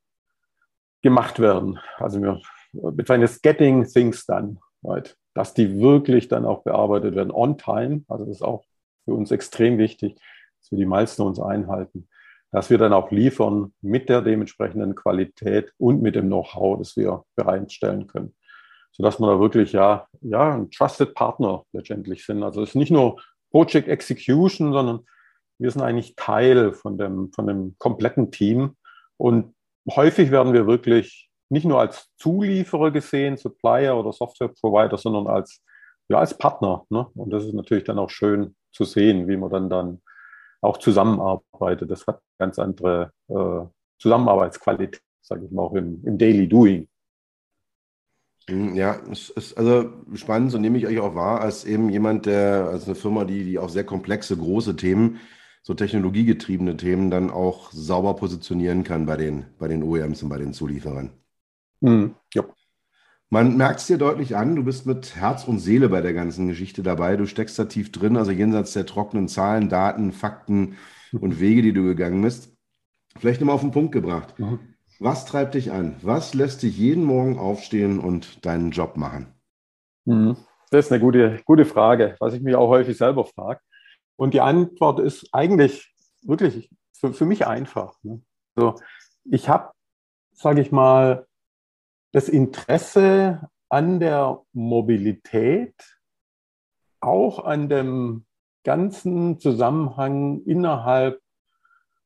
[1.03, 1.79] gemacht werden.
[1.99, 2.41] Also wir
[2.73, 5.17] bezeichnen es Getting Things Done, right?
[5.35, 8.05] dass die wirklich dann auch bearbeitet werden on time.
[8.09, 8.65] Also das ist auch
[9.05, 10.15] für uns extrem wichtig,
[10.61, 12.09] dass wir die Milestones einhalten,
[12.53, 17.25] dass wir dann auch liefern mit der dementsprechenden Qualität und mit dem Know-how, das wir
[17.35, 18.35] bereitstellen können.
[18.93, 22.43] Sodass wir da wirklich ja, ja ein Trusted Partner letztendlich sind.
[22.43, 25.01] Also es ist nicht nur Project Execution, sondern
[25.59, 28.77] wir sind eigentlich Teil von dem, von dem kompletten Team,
[29.23, 29.55] und
[29.89, 35.63] häufig werden wir wirklich nicht nur als Zulieferer gesehen, Supplier oder Software Provider, sondern als,
[36.09, 36.85] ja, als Partner.
[36.91, 37.07] Ne?
[37.15, 40.03] Und das ist natürlich dann auch schön zu sehen, wie man dann, dann
[40.63, 41.91] auch zusammenarbeitet.
[41.91, 43.67] Das hat ganz andere äh,
[43.99, 46.89] Zusammenarbeitsqualität, sage ich mal, auch im, im Daily Doing.
[48.49, 52.27] Hm, ja, es ist also spannend, so nehme ich euch auch wahr, als eben jemand,
[52.27, 55.21] der, als eine Firma, die, die auch sehr komplexe, große Themen
[55.63, 60.39] so technologiegetriebene Themen dann auch sauber positionieren kann bei den, bei den OEMs und bei
[60.39, 61.13] den Zulieferern.
[61.81, 62.17] Mhm.
[62.35, 62.45] Ja.
[63.33, 66.49] Man merkt es dir deutlich an, du bist mit Herz und Seele bei der ganzen
[66.49, 67.17] Geschichte dabei.
[67.17, 70.77] Du steckst da tief drin, also jenseits der trockenen Zahlen, Daten, Fakten
[71.19, 72.55] und Wege, die du gegangen bist.
[73.19, 74.39] Vielleicht nochmal auf den Punkt gebracht.
[74.39, 74.59] Mhm.
[75.01, 75.97] Was treibt dich an?
[76.03, 79.33] Was lässt dich jeden Morgen aufstehen und deinen Job machen?
[80.05, 80.37] Mhm.
[80.71, 83.61] Das ist eine gute, gute Frage, was ich mich auch häufig selber frage.
[84.17, 85.91] Und die Antwort ist eigentlich
[86.21, 87.95] wirklich für, für mich einfach.
[88.03, 88.21] Ne?
[88.57, 88.75] Also
[89.25, 89.71] ich habe,
[90.35, 91.27] sage ich mal,
[92.13, 95.75] das Interesse an der Mobilität,
[97.01, 98.27] auch an dem
[98.65, 101.21] ganzen Zusammenhang innerhalb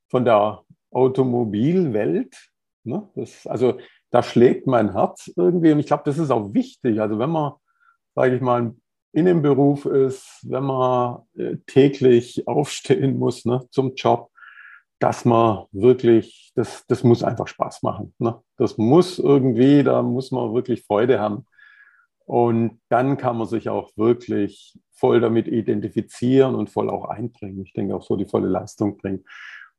[0.08, 2.50] von der Automobilwelt.
[2.84, 3.08] Ne?
[3.14, 3.78] Das, also
[4.10, 7.00] da schlägt mein Herz irgendwie und ich glaube, das ist auch wichtig.
[7.00, 7.52] Also wenn man,
[8.14, 8.74] sage ich mal,
[9.12, 14.30] in dem Beruf ist, wenn man äh, täglich aufstehen muss ne, zum Job,
[14.98, 18.14] dass man wirklich, das, das muss einfach Spaß machen.
[18.18, 18.40] Ne?
[18.56, 21.46] Das muss irgendwie, da muss man wirklich Freude haben.
[22.24, 27.62] Und dann kann man sich auch wirklich voll damit identifizieren und voll auch einbringen.
[27.62, 29.24] Ich denke auch so die volle Leistung bringen.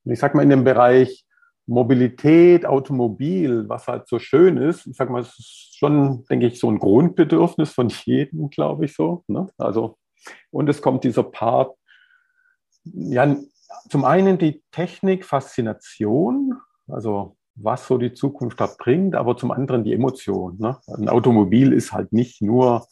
[0.06, 1.25] Und ich sage mal, in dem Bereich
[1.65, 6.60] Mobilität, Automobil, was halt so schön ist, ich sag mal, es ist schon, denke ich,
[6.60, 9.23] so ein Grundbedürfnis von jedem, glaube ich so.
[9.27, 9.49] Ne?
[9.58, 9.97] Also,
[10.49, 11.75] und es kommt dieser Part,
[12.86, 13.36] ja,
[13.89, 16.56] zum einen die Technik, Faszination,
[16.88, 20.58] also was so die Zukunft da bringt, aber zum anderen die Emotion.
[20.60, 20.77] Ne?
[20.88, 22.88] Ein Automobil ist halt nicht nur,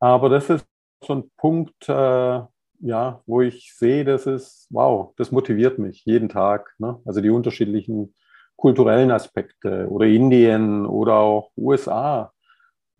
[0.00, 0.66] Aber das ist
[1.04, 2.40] so ein Punkt, äh,
[2.80, 6.74] ja, wo ich sehe, das ist, wow, das motiviert mich jeden Tag.
[6.78, 7.00] Ne?
[7.04, 8.14] Also die unterschiedlichen
[8.58, 12.32] kulturellen Aspekte oder Indien oder auch USA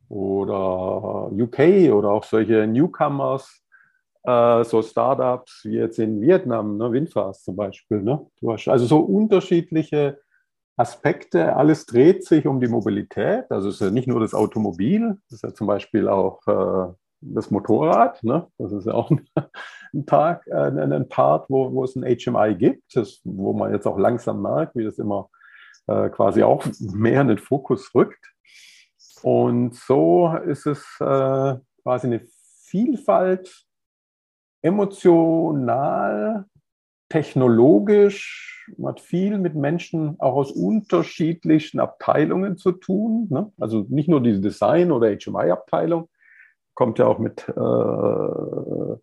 [0.09, 3.63] oder UK oder auch solche Newcomers,
[4.23, 8.01] äh, so Startups wie jetzt in Vietnam, ne, Winfast zum Beispiel.
[8.03, 8.25] Ne?
[8.47, 10.21] Also so unterschiedliche
[10.77, 11.57] Aspekte.
[11.57, 13.51] Alles dreht sich um die Mobilität.
[13.51, 16.95] Also es ist ja nicht nur das Automobil, es ist ja zum Beispiel auch äh,
[17.21, 18.23] das Motorrad.
[18.23, 18.47] Ne?
[18.59, 19.29] Das ist ja auch ein,
[19.93, 23.89] ein Tag, äh, ein Part, wo, wo es ein HMI gibt, das, wo man jetzt
[23.89, 25.29] auch langsam merkt, wie das immer
[25.89, 28.33] äh, quasi auch mehr in den Fokus rückt.
[29.23, 32.21] Und so ist es äh, quasi eine
[32.63, 33.67] Vielfalt
[34.63, 36.45] emotional,
[37.09, 43.29] technologisch, man hat viel mit Menschen auch aus unterschiedlichen Abteilungen zu tun.
[43.31, 43.51] Ne?
[43.59, 46.09] Also nicht nur die Design- oder HMI-Abteilung,
[46.75, 48.97] kommt ja auch mit äh,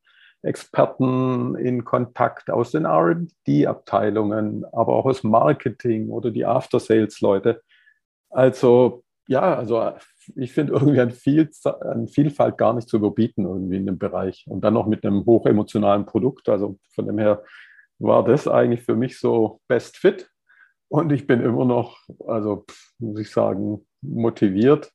[0.45, 7.61] Experten in Kontakt aus den RD-Abteilungen, aber auch aus Marketing oder die After-Sales-Leute.
[8.29, 9.93] Also ja, also
[10.35, 11.49] ich finde irgendwie an, Viel,
[11.81, 14.45] an, Vielfalt gar nicht zu überbieten irgendwie in dem Bereich.
[14.47, 16.49] Und dann noch mit einem hochemotionalen Produkt.
[16.49, 17.43] Also von dem her
[17.99, 20.29] war das eigentlich für mich so Best Fit.
[20.87, 22.65] Und ich bin immer noch, also
[22.99, 24.91] muss ich sagen, motiviert.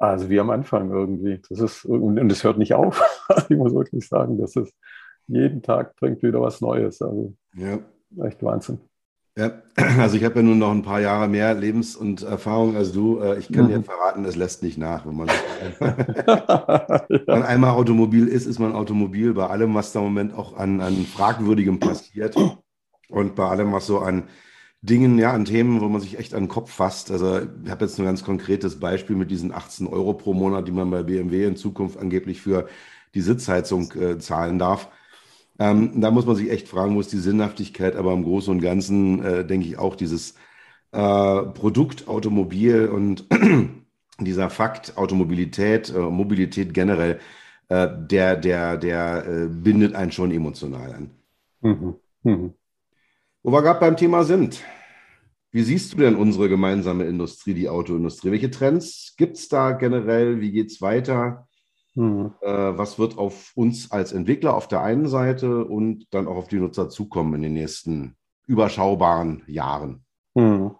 [0.00, 1.42] Also wie am Anfang irgendwie.
[1.50, 3.02] Das ist, und es hört nicht auf.
[3.50, 4.74] ich muss wirklich sagen, das ist
[5.26, 7.02] jeden Tag bringt wieder was Neues.
[7.02, 7.78] Also ja.
[8.24, 8.80] echt Wahnsinn.
[9.36, 9.60] Ja,
[9.98, 13.20] also ich habe ja nun noch ein paar Jahre mehr Lebens- und Erfahrung als du.
[13.20, 13.68] Äh, ich kann mhm.
[13.68, 15.04] dir verraten, es lässt nicht nach.
[15.04, 17.06] Wenn man, ja.
[17.26, 20.80] man einmal Automobil ist, ist man Automobil bei allem, was da im Moment auch an,
[20.80, 22.36] an Fragwürdigem passiert
[23.10, 24.24] und bei allem, was so an
[24.82, 27.10] Dingen, ja, an Themen, wo man sich echt an den Kopf fasst.
[27.10, 30.72] Also ich habe jetzt ein ganz konkretes Beispiel mit diesen 18 Euro pro Monat, die
[30.72, 32.68] man bei BMW in Zukunft angeblich für
[33.14, 34.88] die Sitzheizung äh, zahlen darf.
[35.58, 38.60] Ähm, da muss man sich echt fragen, wo ist die Sinnhaftigkeit, aber im Großen und
[38.62, 40.34] Ganzen äh, denke ich auch dieses
[40.92, 43.26] äh, Produkt Automobil und
[44.20, 47.20] dieser Fakt Automobilität, äh, Mobilität generell,
[47.68, 51.10] äh, der, der, der äh, bindet einen schon emotional an.
[51.62, 51.96] Mhm.
[52.22, 52.54] Mhm.
[53.42, 54.62] Wo wir gerade beim Thema sind.
[55.50, 58.30] Wie siehst du denn unsere gemeinsame Industrie, die Autoindustrie?
[58.30, 60.40] Welche Trends gibt es da generell?
[60.40, 61.48] Wie geht es weiter?
[61.94, 62.34] Mhm.
[62.42, 66.48] Äh, was wird auf uns als Entwickler auf der einen Seite und dann auch auf
[66.48, 68.14] die Nutzer zukommen in den nächsten
[68.46, 70.04] überschaubaren Jahren?
[70.34, 70.76] Mhm.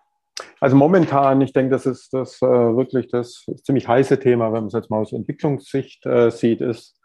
[0.60, 4.66] Also momentan, ich denke, das ist das äh, wirklich das ziemlich heiße Thema, wenn man
[4.66, 6.99] es jetzt mal aus Entwicklungssicht äh, sieht, ist,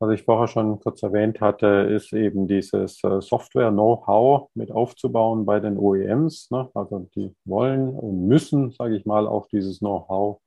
[0.00, 5.58] was ich vorher schon kurz erwähnt hatte, ist eben dieses äh, Software-Know-how mit aufzubauen bei
[5.58, 6.50] den OEMs.
[6.50, 6.68] Ne?
[6.74, 10.40] Also die wollen und müssen, sage ich mal, auch dieses Know-how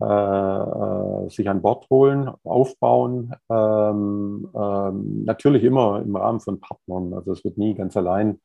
[0.00, 3.34] äh, äh, sich an Bord holen, aufbauen.
[3.50, 7.14] Ähm, ähm, natürlich immer im Rahmen von Partnern.
[7.14, 8.40] Also es wird nie ganz allein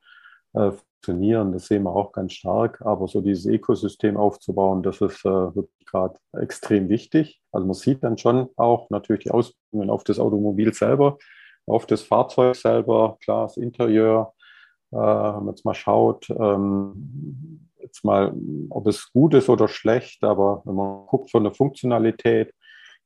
[0.54, 1.52] funktionieren.
[1.52, 2.82] Das sehen wir auch ganz stark.
[2.82, 7.42] Aber so dieses Ökosystem aufzubauen, das ist äh, wirklich gerade extrem wichtig.
[7.52, 11.18] Also man sieht dann schon auch natürlich die Auswirkungen auf das Automobil selber,
[11.66, 14.34] auf das Fahrzeug selber, klar, das Interieur.
[14.92, 18.34] Äh, wenn man jetzt mal schaut, ähm, jetzt mal,
[18.70, 22.54] ob es gut ist oder schlecht, aber wenn man guckt von der Funktionalität,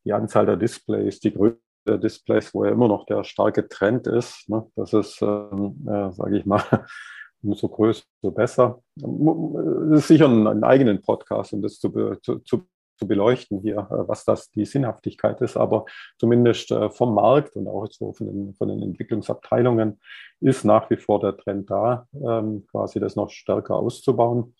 [0.05, 1.57] die Anzahl der Displays, die Größe
[1.87, 6.11] der Displays, wo ja immer noch der starke Trend ist, ne, das ist, ähm, äh,
[6.11, 6.61] sage ich mal,
[7.43, 8.81] umso größer, umso besser.
[8.95, 11.89] Das ist sicher ein, ein eigenen Podcast, um das zu,
[12.21, 15.57] zu, zu zu beleuchten hier, äh, was das die Sinnhaftigkeit ist.
[15.57, 15.85] Aber
[16.17, 19.99] zumindest äh, vom Markt und auch so von den, von den Entwicklungsabteilungen
[20.39, 24.55] ist nach wie vor der Trend da, ähm, quasi das noch stärker auszubauen.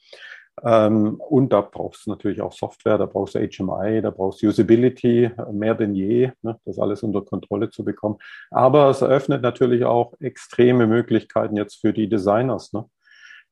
[0.64, 4.48] Ähm, und da brauchst du natürlich auch Software, da brauchst du HMI, da brauchst du
[4.48, 8.18] Usability äh, mehr denn je, ne, das alles unter Kontrolle zu bekommen.
[8.50, 12.74] Aber es eröffnet natürlich auch extreme Möglichkeiten jetzt für die Designers.
[12.74, 12.86] Ne?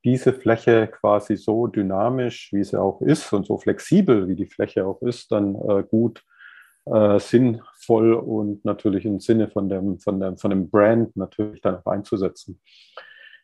[0.05, 4.85] diese Fläche quasi so dynamisch, wie sie auch ist und so flexibel, wie die Fläche
[4.85, 6.23] auch ist, dann äh, gut
[6.85, 11.77] äh, sinnvoll und natürlich im Sinne von dem, von dem, von dem Brand natürlich dann
[11.77, 12.61] auch einzusetzen.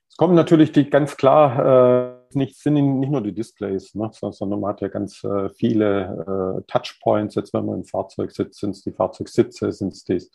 [0.08, 4.60] Es kommen natürlich die ganz klar, äh, nicht, sind nicht nur die Displays, ne, sondern
[4.60, 7.36] man hat ja ganz äh, viele äh, Touchpoints.
[7.36, 10.30] Jetzt, wenn man im Fahrzeug sitzt, sind es die Fahrzeugsitze, sind es das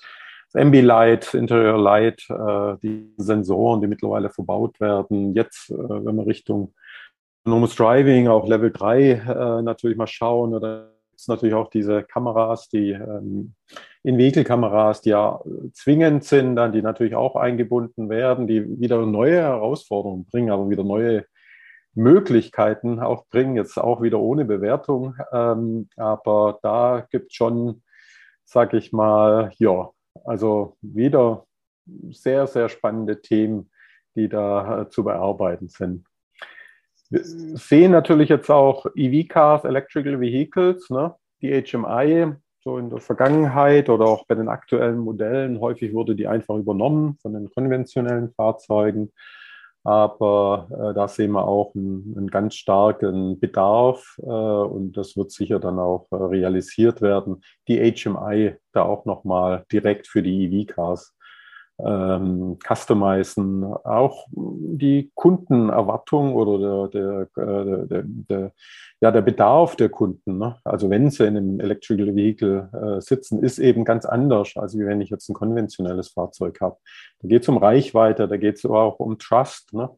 [0.54, 5.34] Ambilight, Interior Light, äh, die Sensoren, die mittlerweile verbaut werden.
[5.34, 6.74] Jetzt, äh, wenn wir Richtung
[7.44, 12.68] Autonomous Driving, auch Level 3 äh, natürlich mal schauen, oder ist natürlich auch diese Kameras,
[12.68, 13.54] die ähm,
[14.02, 15.40] In-Vehicle-Kameras, die ja
[15.72, 20.84] zwingend sind, dann die natürlich auch eingebunden werden, die wieder neue Herausforderungen bringen, aber wieder
[20.84, 21.24] neue
[21.96, 25.16] Möglichkeiten auch bringen, jetzt auch wieder ohne Bewertung.
[25.32, 27.82] Ähm, aber da gibt es schon,
[28.44, 29.90] sag ich mal, ja,
[30.24, 31.46] also wieder
[32.10, 33.70] sehr, sehr spannende Themen,
[34.14, 36.06] die da äh, zu bearbeiten sind.
[37.08, 41.14] Wir sehen natürlich jetzt auch EV-Cars, Electrical Vehicles, ne?
[41.40, 45.60] die HMI, so in der Vergangenheit oder auch bei den aktuellen Modellen.
[45.60, 49.12] Häufig wurde die einfach übernommen von den konventionellen Fahrzeugen.
[49.86, 55.30] Aber äh, da sehen wir auch einen, einen ganz starken Bedarf äh, und das wird
[55.30, 57.40] sicher dann auch äh, realisiert werden.
[57.68, 61.15] Die HMI da auch nochmal direkt für die EV-Cars
[61.78, 68.52] ähm, customizen, auch die Kundenerwartung oder der, der, der, der,
[69.00, 70.38] ja, der Bedarf der Kunden.
[70.38, 70.56] Ne?
[70.64, 75.00] Also wenn sie in einem Electrical Vehicle äh, sitzen, ist eben ganz anders, als wenn
[75.00, 76.76] ich jetzt ein konventionelles Fahrzeug habe.
[77.20, 79.74] Da geht es um Reichweite, da geht es auch um Trust.
[79.74, 79.90] Ne?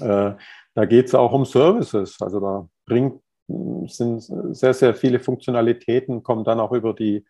[0.00, 0.34] Äh,
[0.74, 2.20] da geht es auch um Services.
[2.20, 3.20] Also da bringt,
[3.86, 4.20] sind
[4.54, 7.24] sehr, sehr viele Funktionalitäten, kommen dann auch über die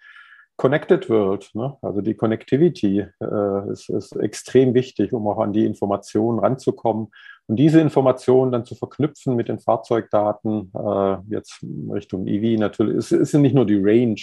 [0.58, 1.76] Connected World, ne?
[1.82, 7.12] also die Connectivity äh, ist, ist, extrem wichtig, um auch an die Informationen ranzukommen
[7.46, 13.12] und diese Informationen dann zu verknüpfen mit den Fahrzeugdaten, äh, jetzt Richtung EV natürlich, es
[13.12, 14.20] ist nicht nur die Range,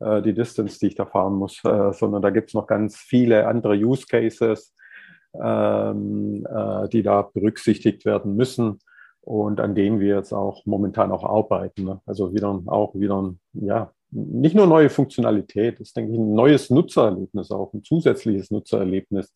[0.00, 2.96] äh, die Distance, die ich da fahren muss, äh, sondern da gibt es noch ganz
[2.98, 4.74] viele andere Use Cases,
[5.42, 8.80] ähm, äh, die da berücksichtigt werden müssen
[9.22, 11.84] und an denen wir jetzt auch momentan auch arbeiten.
[11.84, 12.00] Ne?
[12.04, 17.50] Also wieder auch wieder ja, nicht nur neue Funktionalität, ist, denke ich, ein neues Nutzererlebnis
[17.50, 19.32] auch, ein zusätzliches Nutzererlebnis,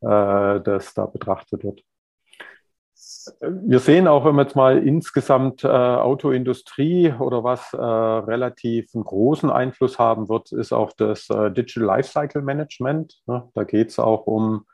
[0.00, 1.82] äh, das da betrachtet wird.
[3.40, 9.04] Wir sehen auch, wenn wir jetzt mal insgesamt äh, Autoindustrie oder was äh, relativ einen
[9.04, 13.20] großen Einfluss haben wird, ist auch das äh, Digital Lifecycle Management.
[13.26, 13.48] Ne?
[13.54, 14.64] Da geht es auch um,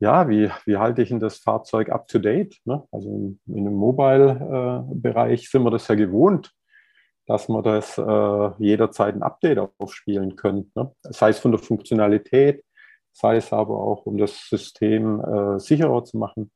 [0.00, 2.58] ja, wie, wie halte ich denn das Fahrzeug up to date?
[2.64, 2.82] Ne?
[2.90, 6.52] Also in, in dem Mobile-Bereich sind wir das ja gewohnt,
[7.26, 10.72] dass man das äh, jederzeit ein Update aufspielen können.
[10.74, 10.92] Ne?
[11.02, 12.64] Sei es von der Funktionalität,
[13.12, 16.50] sei es aber auch, um das System äh, sicherer zu machen.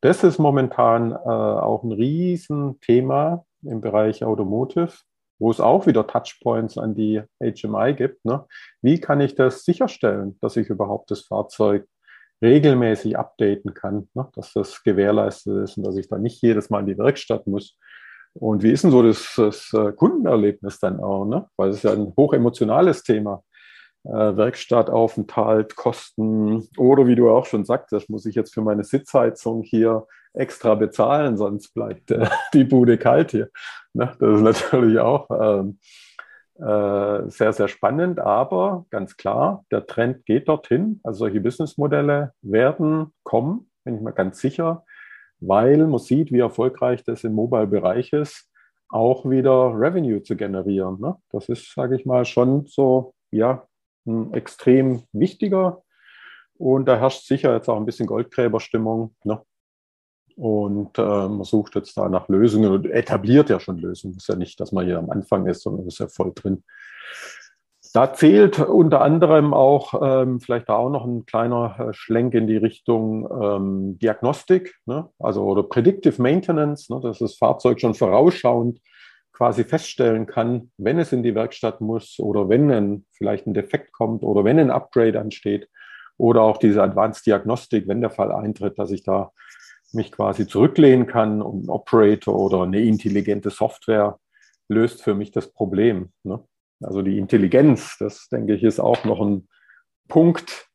[0.00, 4.92] Das ist momentan äh, auch ein Riesenthema im Bereich Automotive,
[5.38, 8.24] wo es auch wieder Touchpoints an die HMI gibt.
[8.24, 8.44] Ne?
[8.82, 11.86] Wie kann ich das sicherstellen, dass ich überhaupt das Fahrzeug
[12.42, 14.28] regelmäßig updaten kann, ne?
[14.34, 17.78] dass das gewährleistet ist und dass ich da nicht jedes Mal in die Werkstatt muss,
[18.34, 21.26] und wie ist denn so das, das äh, Kundenerlebnis dann auch?
[21.26, 21.46] Ne?
[21.56, 23.42] Weil es ist ja ein hochemotionales Thema.
[24.04, 29.62] Äh, Werkstattaufenthalt, Kosten oder wie du auch schon sagtest, muss ich jetzt für meine Sitzheizung
[29.62, 33.48] hier extra bezahlen, sonst bleibt äh, die Bude kalt hier.
[33.92, 34.12] Ne?
[34.18, 35.78] Das ist natürlich auch ähm,
[36.56, 41.00] äh, sehr, sehr spannend, aber ganz klar, der Trend geht dorthin.
[41.04, 44.84] Also solche Businessmodelle werden kommen, bin ich mir ganz sicher
[45.42, 48.48] weil man sieht, wie erfolgreich das im Mobile-Bereich ist,
[48.88, 51.00] auch wieder Revenue zu generieren.
[51.00, 51.16] Ne?
[51.30, 53.66] Das ist, sage ich mal, schon so, ja,
[54.06, 55.82] ein extrem wichtiger
[56.58, 59.14] und da herrscht sicher jetzt auch ein bisschen Goldgräberstimmung.
[59.24, 59.40] Ne?
[60.36, 64.14] Und äh, man sucht jetzt da nach Lösungen und etabliert ja schon Lösungen.
[64.16, 66.62] Es ist ja nicht, dass man hier am Anfang ist, sondern ist ja voll drin.
[67.94, 72.46] Da zählt unter anderem auch ähm, vielleicht da auch noch ein kleiner äh, Schlenk in
[72.46, 75.10] die Richtung ähm, Diagnostik, ne?
[75.18, 77.00] also oder Predictive Maintenance, ne?
[77.02, 78.80] dass das Fahrzeug schon vorausschauend
[79.32, 83.92] quasi feststellen kann, wenn es in die Werkstatt muss oder wenn ein, vielleicht ein Defekt
[83.92, 85.68] kommt oder wenn ein Upgrade ansteht
[86.16, 89.32] oder auch diese Advanced Diagnostik, wenn der Fall eintritt, dass ich da
[89.92, 94.18] mich quasi zurücklehnen kann und ein Operator oder eine intelligente Software
[94.68, 96.12] löst für mich das Problem.
[96.22, 96.42] Ne?
[96.84, 99.48] Also die Intelligenz, das denke ich, ist auch noch ein
[100.08, 100.68] Punkt,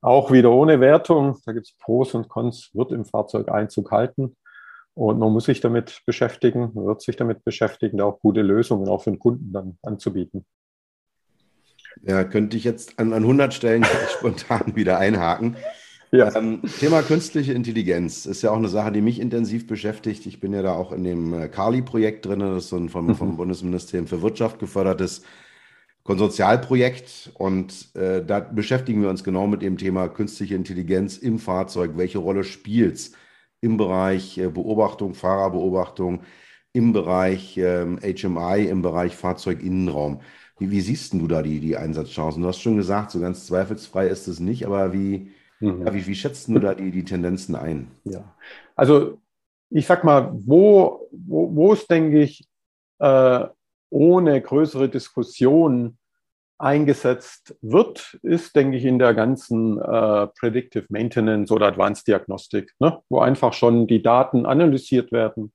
[0.00, 1.38] auch wieder ohne Wertung.
[1.46, 4.36] Da gibt es Pros und Cons, wird im Fahrzeug Einzug halten.
[4.94, 8.88] Und man muss sich damit beschäftigen, man wird sich damit beschäftigen, da auch gute Lösungen
[8.88, 10.44] auch für den Kunden dann anzubieten.
[12.02, 13.84] Ja, könnte ich jetzt an, an 100 Stellen
[14.18, 15.56] spontan wieder einhaken.
[16.10, 16.34] Ja.
[16.36, 20.26] Ähm, Thema künstliche Intelligenz ist ja auch eine Sache, die mich intensiv beschäftigt.
[20.26, 23.06] Ich bin ja da auch in dem äh, Kali-Projekt drin, das ist so ein vom,
[23.06, 23.14] mhm.
[23.14, 25.22] vom Bundesministerium für Wirtschaft gefördertes
[26.04, 27.32] Konsortialprojekt.
[27.34, 31.92] Und äh, da beschäftigen wir uns genau mit dem Thema künstliche Intelligenz im Fahrzeug.
[31.96, 33.12] Welche Rolle spielt es
[33.60, 36.22] im Bereich äh, Beobachtung, Fahrerbeobachtung,
[36.72, 40.20] im Bereich ähm, HMI, im Bereich Fahrzeuginnenraum?
[40.58, 42.42] Wie, wie siehst du da die, die Einsatzchancen?
[42.42, 45.32] Du hast schon gesagt, so ganz zweifelsfrei ist es nicht, aber wie,
[45.62, 45.86] Mhm.
[45.86, 47.88] Ja, wie, wie schätzt du da die, die Tendenzen ein?
[48.04, 48.34] Ja,
[48.74, 49.20] also
[49.70, 52.46] ich sag mal, wo, wo, wo es, denke ich,
[52.98, 53.46] äh,
[53.92, 55.98] ohne größere Diskussion
[56.58, 63.00] eingesetzt wird, ist, denke ich, in der ganzen äh, Predictive Maintenance oder Advanced Diagnostik, ne?
[63.08, 65.52] wo einfach schon die Daten analysiert werden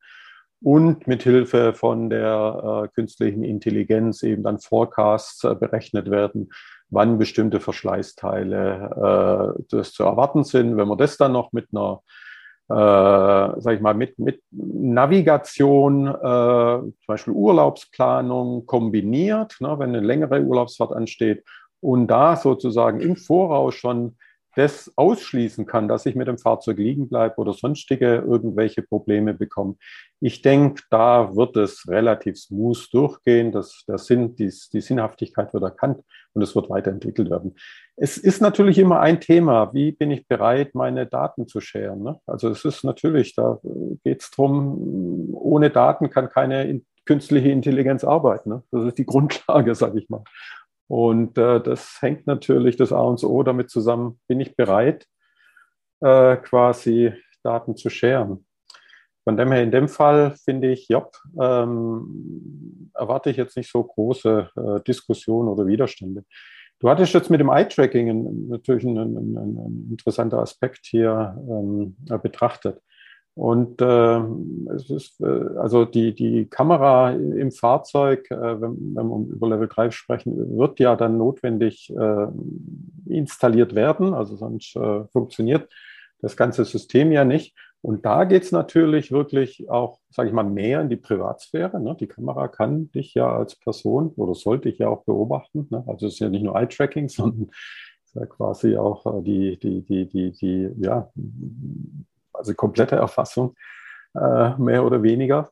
[0.62, 6.50] und mit Hilfe von der äh, künstlichen Intelligenz eben dann Forecasts äh, berechnet werden,
[6.90, 10.78] wann bestimmte Verschleißteile äh, das zu erwarten sind.
[10.78, 12.02] Wenn man das dann noch mit einer
[12.70, 20.02] äh, sag ich mal, mit, mit Navigation, äh, zum Beispiel Urlaubsplanung kombiniert, ne, wenn eine
[20.02, 21.44] längere Urlaubsfahrt ansteht
[21.80, 24.18] und da sozusagen im Voraus schon
[24.58, 29.76] das ausschließen kann, dass ich mit dem Fahrzeug liegen bleibe oder sonstige irgendwelche Probleme bekomme.
[30.20, 33.52] Ich denke, da wird es relativ smooth durchgehen.
[33.52, 36.02] Das, der Sinn, die, die Sinnhaftigkeit wird erkannt
[36.34, 37.56] und es wird weiterentwickelt werden.
[38.00, 42.04] Es ist natürlich immer ein Thema, wie bin ich bereit, meine Daten zu scheren.
[42.04, 42.20] Ne?
[42.28, 43.60] Also es ist natürlich, da
[44.04, 48.50] geht es darum, ohne Daten kann keine künstliche Intelligenz arbeiten.
[48.50, 48.64] Ne?
[48.72, 50.24] Das ist die Grundlage, sage ich mal.
[50.88, 55.08] Und äh, das hängt natürlich das A und O damit zusammen, bin ich bereit,
[56.02, 58.46] äh, quasi Daten zu scheren.
[59.24, 61.06] Von dem her, in dem Fall finde ich, ja,
[61.42, 66.24] ähm, erwarte ich jetzt nicht so große äh, Diskussionen oder Widerstände.
[66.80, 72.82] Du hattest jetzt mit dem Eye-Tracking natürlich einen, einen, einen interessanter Aspekt hier ähm, betrachtet.
[73.38, 74.20] Und äh,
[74.74, 79.68] es ist, äh, also die, die Kamera im Fahrzeug, äh, wenn, wenn wir über Level
[79.68, 82.28] 3 sprechen, wird ja dann notwendig äh,
[83.06, 85.70] installiert werden, also sonst äh, funktioniert
[86.20, 87.56] das ganze System ja nicht.
[87.88, 91.80] Und da geht es natürlich wirklich auch, sage ich mal, mehr in die Privatsphäre.
[91.80, 91.96] Ne?
[91.98, 95.68] Die Kamera kann dich ja als Person oder sollte ich ja auch beobachten.
[95.70, 95.86] Ne?
[95.88, 97.50] Also es ist ja nicht nur Eye-Tracking, sondern
[98.14, 101.10] ja quasi auch äh, die, die, die, die, die, ja,
[102.34, 103.56] also komplette Erfassung,
[104.16, 105.50] äh, mehr oder weniger.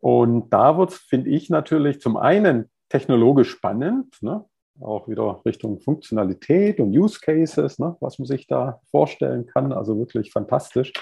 [0.00, 4.42] Und da wird es, finde ich, natürlich zum einen technologisch spannend, ne?
[4.80, 7.94] auch wieder Richtung Funktionalität und Use Cases, ne?
[8.00, 10.94] was man sich da vorstellen kann, also wirklich fantastisch.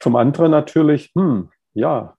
[0.00, 2.16] Zum anderen natürlich, hm, ja,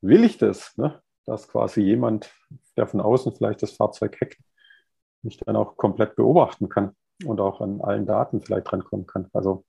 [0.00, 1.00] will ich das, ne?
[1.26, 2.30] dass quasi jemand,
[2.76, 4.38] der von außen vielleicht das Fahrzeug hackt,
[5.22, 9.28] mich dann auch komplett beobachten kann und auch an allen Daten vielleicht drankommen kann.
[9.32, 9.64] Also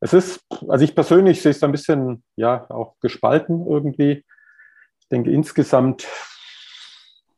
[0.00, 4.24] es ist, also ich persönlich sehe es ein bisschen, ja, auch gespalten irgendwie.
[5.00, 6.06] Ich denke insgesamt,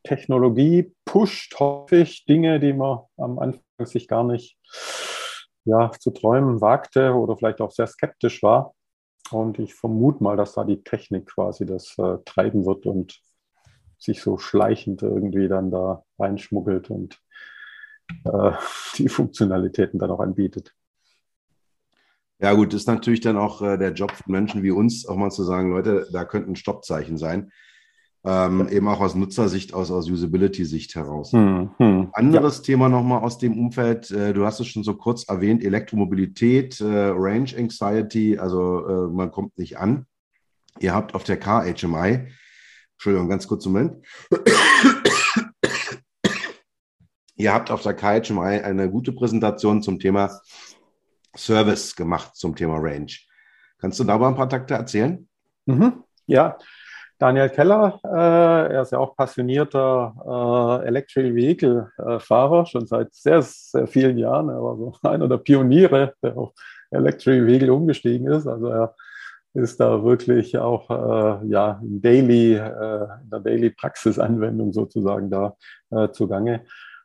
[0.04, 4.56] Technologie pusht häufig Dinge, die man am Anfang sich gar nicht
[5.64, 8.72] ja, zu träumen wagte oder vielleicht auch sehr skeptisch war.
[9.32, 13.20] Und ich vermute mal, dass da die Technik quasi das äh, treiben wird und
[13.98, 17.20] sich so schleichend irgendwie dann da reinschmuggelt und
[18.24, 18.52] äh,
[18.98, 20.74] die Funktionalitäten dann auch anbietet.
[22.38, 25.30] Ja, gut, ist natürlich dann auch äh, der Job von Menschen wie uns, auch mal
[25.30, 27.50] zu sagen, Leute, da könnte ein Stoppzeichen sein.
[28.28, 31.30] Ähm, eben auch aus Nutzersicht, aus, aus Usability-Sicht heraus.
[31.32, 32.08] Hm, hm.
[32.12, 32.62] Anderes ja.
[32.64, 37.12] Thema nochmal aus dem Umfeld, äh, du hast es schon so kurz erwähnt, Elektromobilität, äh,
[37.14, 40.06] Range Anxiety, also äh, man kommt nicht an.
[40.80, 42.26] Ihr habt auf der Car HMI,
[42.94, 44.04] Entschuldigung, ganz kurz Moment.
[47.36, 50.40] Ihr habt auf der Car HMI eine gute Präsentation zum Thema
[51.36, 53.12] Service gemacht zum Thema Range.
[53.78, 55.28] Kannst du da mal ein paar Takte erzählen?
[55.66, 56.02] Mhm.
[56.26, 56.58] Ja,
[57.18, 63.86] Daniel Keller, äh, er ist ja auch passionierter äh, Electric Vehicle-Fahrer, schon seit sehr, sehr
[63.86, 64.50] vielen Jahren.
[64.50, 66.52] Er war so einer der Pioniere, der auf
[66.90, 68.46] Electric Vehicle umgestiegen ist.
[68.46, 68.94] Also er
[69.54, 75.56] ist da wirklich auch äh, ja, in, Daily, äh, in der Daily-Praxisanwendung sozusagen da
[75.90, 76.64] äh, zugange.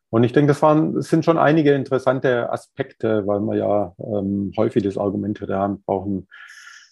[0.10, 4.52] Und ich denke, das, waren, das sind schon einige interessante Aspekte, weil man ja ähm,
[4.58, 6.28] häufig das Argument ja, wir brauchen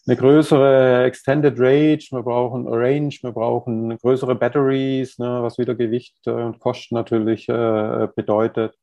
[0.07, 6.15] eine größere Extended Range, wir brauchen Range, wir brauchen größere Batteries, ne, was wieder Gewicht
[6.27, 8.75] und Kosten natürlich äh, bedeutet.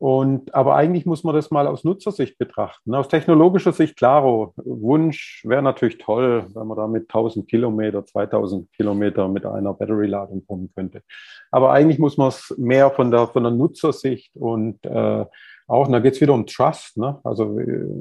[0.00, 2.94] Und, aber eigentlich muss man das mal aus Nutzersicht betrachten.
[2.94, 8.72] Aus technologischer Sicht, klaro, Wunsch wäre natürlich toll, wenn man da mit 1000 Kilometer, 2000
[8.72, 11.02] Kilometer mit einer Battery-Ladung kommen könnte.
[11.50, 15.26] Aber eigentlich muss man es mehr von der, von der Nutzersicht und äh,
[15.66, 17.20] auch, und da geht es wieder um Trust, ne?
[17.22, 17.60] also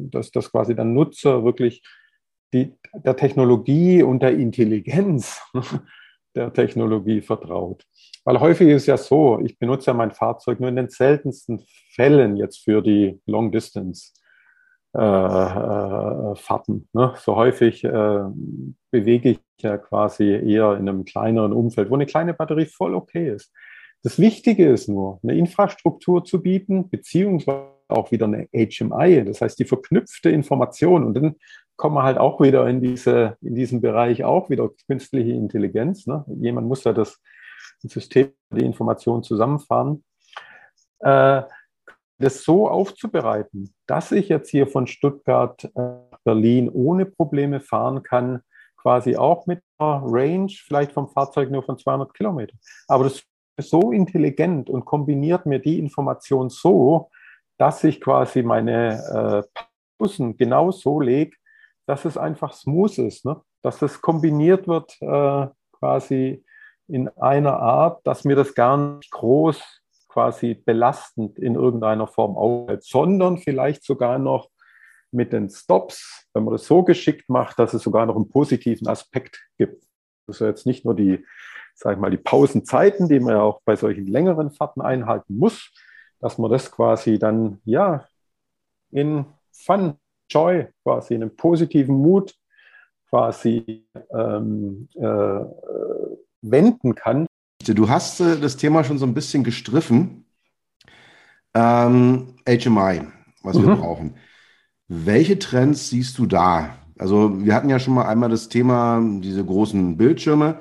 [0.09, 1.83] dass, dass quasi der Nutzer wirklich
[2.53, 5.41] die, der Technologie und der Intelligenz
[6.35, 7.85] der Technologie vertraut.
[8.25, 11.63] Weil häufig ist ja so, ich benutze ja mein Fahrzeug nur in den seltensten
[11.95, 14.13] Fällen jetzt für die Long Distance
[14.95, 16.87] äh, äh, Fahrten.
[16.93, 17.13] Ne?
[17.17, 18.23] So häufig äh,
[18.91, 23.29] bewege ich ja quasi eher in einem kleineren Umfeld, wo eine kleine Batterie voll okay
[23.29, 23.53] ist.
[24.01, 29.59] Das Wichtige ist nur, eine Infrastruktur zu bieten, beziehungsweise auch wieder eine HMI, das heißt
[29.59, 31.03] die verknüpfte Information.
[31.03, 31.35] Und dann
[31.79, 36.05] kommen wir halt auch wieder in, diese, in diesen Bereich auch wieder künstliche Intelligenz.
[36.07, 36.25] Ne?
[36.27, 37.21] Jemand muss ja das
[37.79, 40.03] System, die Informationen zusammenfahren.
[40.99, 41.41] äh,
[42.21, 48.03] das so aufzubereiten, dass ich jetzt hier von Stuttgart nach äh, Berlin ohne Probleme fahren
[48.03, 48.41] kann,
[48.75, 52.59] quasi auch mit einer Range, vielleicht vom Fahrzeug nur von 200 Kilometern.
[52.89, 53.23] Aber das
[53.55, 57.09] ist so intelligent und kombiniert mir die Information so,
[57.57, 59.63] dass ich quasi meine äh,
[59.97, 61.37] Pausen genau so lege,
[61.89, 63.41] dass es einfach smooth ist, ne?
[63.63, 66.45] dass es kombiniert wird äh, quasi
[66.87, 69.59] in einer Art, dass mir das gar nicht groß
[70.07, 74.51] quasi belastend in irgendeiner Form auffällt, sondern vielleicht sogar noch
[75.09, 78.87] mit den Stops, wenn man das so geschickt macht, dass es sogar noch einen positiven
[78.87, 79.83] Aspekt gibt.
[80.27, 81.25] Also jetzt nicht nur die,
[81.73, 85.71] sag ich mal, die Pausenzeiten, die man ja auch bei solchen längeren Fahrten einhalten muss,
[86.19, 88.05] dass man das quasi dann, ja,
[88.91, 89.97] in Fun,
[90.29, 92.35] Joy, quasi in einem positiven Mut
[93.09, 95.39] quasi ähm, äh,
[96.41, 97.25] wenden kann.
[97.65, 100.25] Du hast äh, das Thema schon so ein bisschen gestriffen.
[101.53, 103.01] Ähm, HMI,
[103.41, 103.67] was mhm.
[103.67, 104.15] wir brauchen.
[104.87, 106.69] Welche Trends siehst du da?
[106.97, 110.59] Also wir hatten ja schon mal einmal das Thema, diese großen Bildschirme,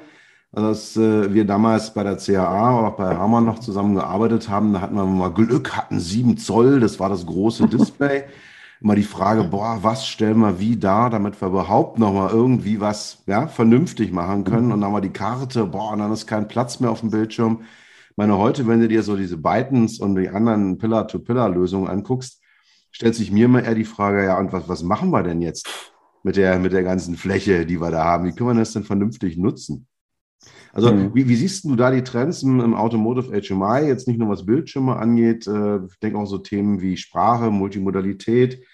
[0.52, 4.72] dass äh, wir damals bei der CAA, auch bei Hammer noch zusammengearbeitet haben.
[4.72, 8.24] Da hatten wir mal Glück, hatten sieben Zoll, das war das große Display.
[8.80, 12.80] Immer die Frage, boah, was stellen wir wie da, damit wir überhaupt noch mal irgendwie
[12.80, 14.70] was ja, vernünftig machen können.
[14.70, 17.62] Und dann mal die Karte, boah, und dann ist kein Platz mehr auf dem Bildschirm.
[18.10, 22.40] Ich meine, heute, wenn du dir so diese Bytens und die anderen Pillar-to-Pillar-Lösungen anguckst,
[22.92, 25.68] stellt sich mir mal eher die Frage, ja, und was, was machen wir denn jetzt
[26.22, 28.26] mit der, mit der ganzen Fläche, die wir da haben?
[28.26, 29.88] Wie können wir das denn vernünftig nutzen?
[30.72, 31.14] Also, mhm.
[31.14, 34.47] wie, wie, siehst du da die Trends im, im, Automotive HMI, jetzt nicht nur was
[34.47, 38.64] Bildschirme angeht, äh, ich denke auch so Themen wie Sprache, Multimodalität,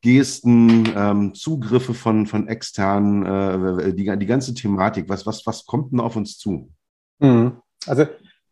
[0.00, 5.92] Gesten, ähm, Zugriffe von, von externen, äh, die, die ganze Thematik, was, was, was kommt
[5.92, 6.70] denn auf uns zu?
[7.18, 7.56] Mhm.
[7.86, 8.06] Also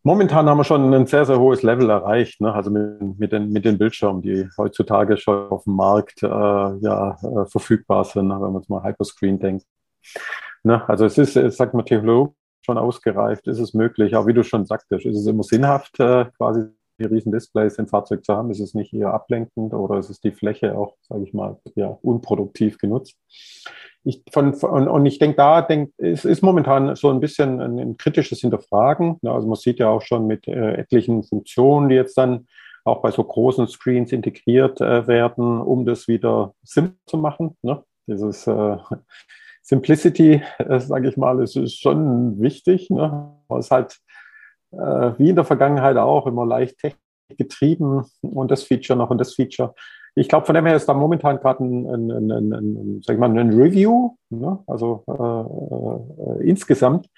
[0.07, 2.53] Momentan haben wir schon ein sehr, sehr hohes Level erreicht, ne?
[2.53, 7.17] also mit, mit, den, mit den Bildschirmen, die heutzutage schon auf dem Markt äh, ja,
[7.23, 8.35] äh, verfügbar sind, ne?
[8.35, 9.65] wenn man jetzt mal Hyperscreen denkt.
[10.65, 10.87] Ne?
[10.89, 12.35] Also es ist, sagt man, technologisch
[12.65, 16.25] schon ausgereift, ist es möglich, aber wie du schon sagtest, ist es immer sinnhaft, äh,
[16.37, 16.65] quasi
[16.97, 18.51] die riesen Displays im Fahrzeug zu haben?
[18.51, 21.97] Ist es nicht eher ablenkend oder ist es die Fläche auch, sage ich mal, ja,
[22.01, 23.17] unproduktiv genutzt?
[24.05, 27.79] ich von, von, und ich denke, da denk, es ist momentan so ein bisschen ein,
[27.79, 29.17] ein kritisches Hinterfragen.
[29.23, 32.47] Ja, also man sieht ja auch schon mit äh, etlichen Funktionen, die jetzt dann
[32.83, 37.57] auch bei so großen Screens integriert äh, werden, um das wieder simpel zu machen.
[37.63, 37.83] Ne?
[38.05, 38.77] Dieses äh,
[39.67, 42.91] Simplicity, äh, sage ich mal, ist, ist schon wichtig.
[42.91, 43.31] Ne?
[43.49, 43.97] Es ist halt
[44.71, 47.01] äh, wie in der Vergangenheit auch immer leicht technisch
[47.35, 49.73] getrieben und das Feature noch und das Feature.
[50.13, 53.15] Ich glaube, von dem her ist da momentan gerade ein, ein, ein, ein, ein, sag
[53.15, 54.59] ich mal, ein Review, ne?
[54.67, 57.09] also äh, äh, insgesamt,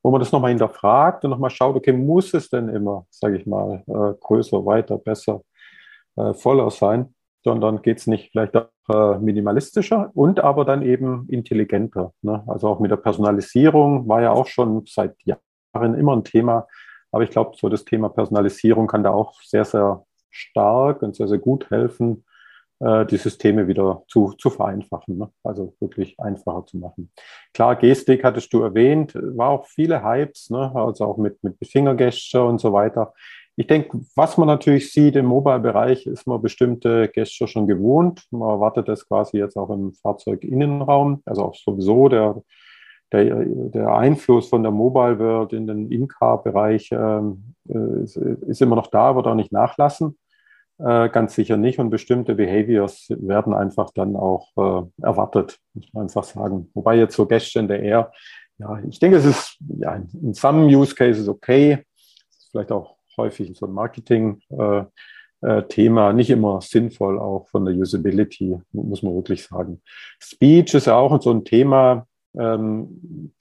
[0.00, 3.46] wo man das nochmal hinterfragt und nochmal schaut, okay, muss es denn immer, sage ich
[3.46, 5.42] mal, äh, größer, weiter, besser,
[6.14, 7.15] äh, voller sein,
[7.46, 12.12] sondern geht es nicht vielleicht auch äh, minimalistischer und aber dann eben intelligenter.
[12.20, 12.42] Ne?
[12.48, 16.66] Also auch mit der Personalisierung war ja auch schon seit Jahren immer ein Thema,
[17.12, 21.28] aber ich glaube, so das Thema Personalisierung kann da auch sehr, sehr stark und sehr,
[21.28, 22.24] sehr gut helfen,
[22.80, 25.30] äh, die Systeme wieder zu, zu vereinfachen, ne?
[25.44, 27.12] also wirklich einfacher zu machen.
[27.54, 30.72] Klar, Gestik hattest du erwähnt, war auch viele Hypes, ne?
[30.74, 33.14] also auch mit, mit Fingergesture und so weiter.
[33.58, 38.22] Ich denke, was man natürlich sieht im Mobile-Bereich, ist man bestimmte Gesture schon gewohnt.
[38.30, 42.42] Man erwartet das quasi jetzt auch im Fahrzeuginnenraum, also auch sowieso der,
[43.12, 48.76] der, der Einfluss von der Mobile World in den In-Car-Bereich ähm, äh, ist, ist, immer
[48.76, 50.18] noch da, wird auch nicht nachlassen.
[50.78, 51.78] Äh, ganz sicher nicht.
[51.78, 56.68] Und bestimmte Behaviors werden einfach dann auch äh, erwartet, muss man einfach sagen.
[56.74, 58.12] Wobei jetzt so Gäste in der Air,
[58.58, 61.84] ja, ich denke, es ist ja, in some Use Cases okay.
[62.50, 64.90] Vielleicht auch häufig so ein Marketing-Thema,
[65.42, 69.82] äh, äh nicht immer sinnvoll, auch von der Usability, muss man wirklich sagen.
[70.20, 72.06] Speech ist ja auch so ein Thema,
[72.38, 73.32] ähm,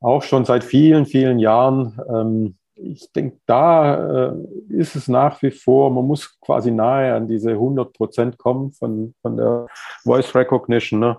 [0.00, 1.98] auch schon seit vielen, vielen Jahren.
[2.08, 4.34] Ähm, ich denke, da äh,
[4.68, 9.14] ist es nach wie vor, man muss quasi nahe an diese 100 Prozent kommen von,
[9.22, 9.66] von der
[10.02, 11.18] Voice Recognition, ne?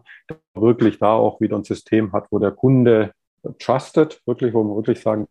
[0.54, 3.14] wirklich da auch wieder ein System hat, wo der Kunde
[3.60, 5.28] trusted, wirklich, wo man wirklich sagen,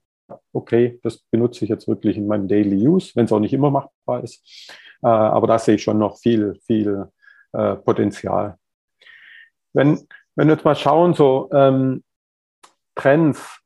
[0.53, 3.70] okay, das benutze ich jetzt wirklich in meinem Daily Use, wenn es auch nicht immer
[3.70, 4.70] machbar ist.
[5.03, 7.07] Äh, aber da sehe ich schon noch viel, viel
[7.53, 8.57] äh, Potenzial.
[9.72, 10.07] Wenn,
[10.37, 12.03] wenn wir jetzt mal schauen, so ähm,
[12.95, 13.61] Trends,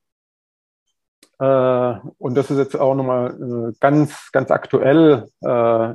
[1.38, 5.28] äh, und das ist jetzt auch nochmal äh, ganz, ganz aktuell.
[5.40, 5.94] Äh,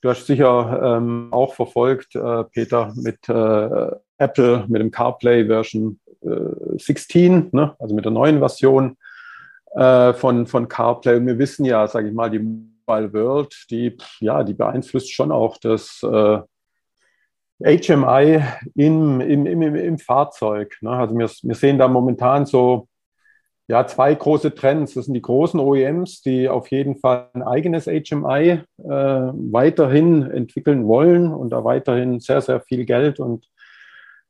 [0.00, 2.18] du hast sicher ähm, auch verfolgt,
[2.52, 7.74] Peter, mit Apple, mit dem CarPlay Version 16, ne?
[7.78, 8.96] also mit der neuen Version
[9.72, 11.16] von, von CarPlay.
[11.16, 12.38] Und wir wissen ja, sage ich mal, die
[12.88, 16.38] Mobile World, die, ja, die beeinflusst schon auch das äh,
[17.60, 18.42] HMI
[18.74, 20.76] im, im, im, im Fahrzeug.
[20.80, 20.90] Ne?
[20.90, 22.88] Also wir, wir sehen da momentan so
[23.66, 24.94] ja, zwei große Trends.
[24.94, 30.86] Das sind die großen OEMs, die auf jeden Fall ein eigenes HMI äh, weiterhin entwickeln
[30.86, 33.57] wollen und da weiterhin sehr, sehr viel Geld und äh,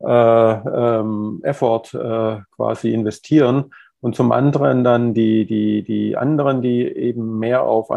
[0.01, 3.72] ähm, Effort äh, quasi investieren.
[4.01, 7.90] Und zum anderen dann die, die, die anderen, die eben mehr auf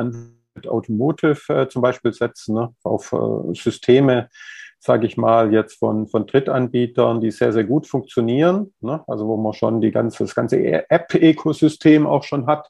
[0.67, 2.73] Automotive äh, zum Beispiel setzen, ne?
[2.83, 4.29] auf äh, Systeme,
[4.79, 8.73] sage ich mal, jetzt von, von Drittanbietern, die sehr, sehr gut funktionieren.
[8.81, 9.03] Ne?
[9.07, 12.67] Also wo man schon die ganze, das ganze App-Ökosystem auch schon hat,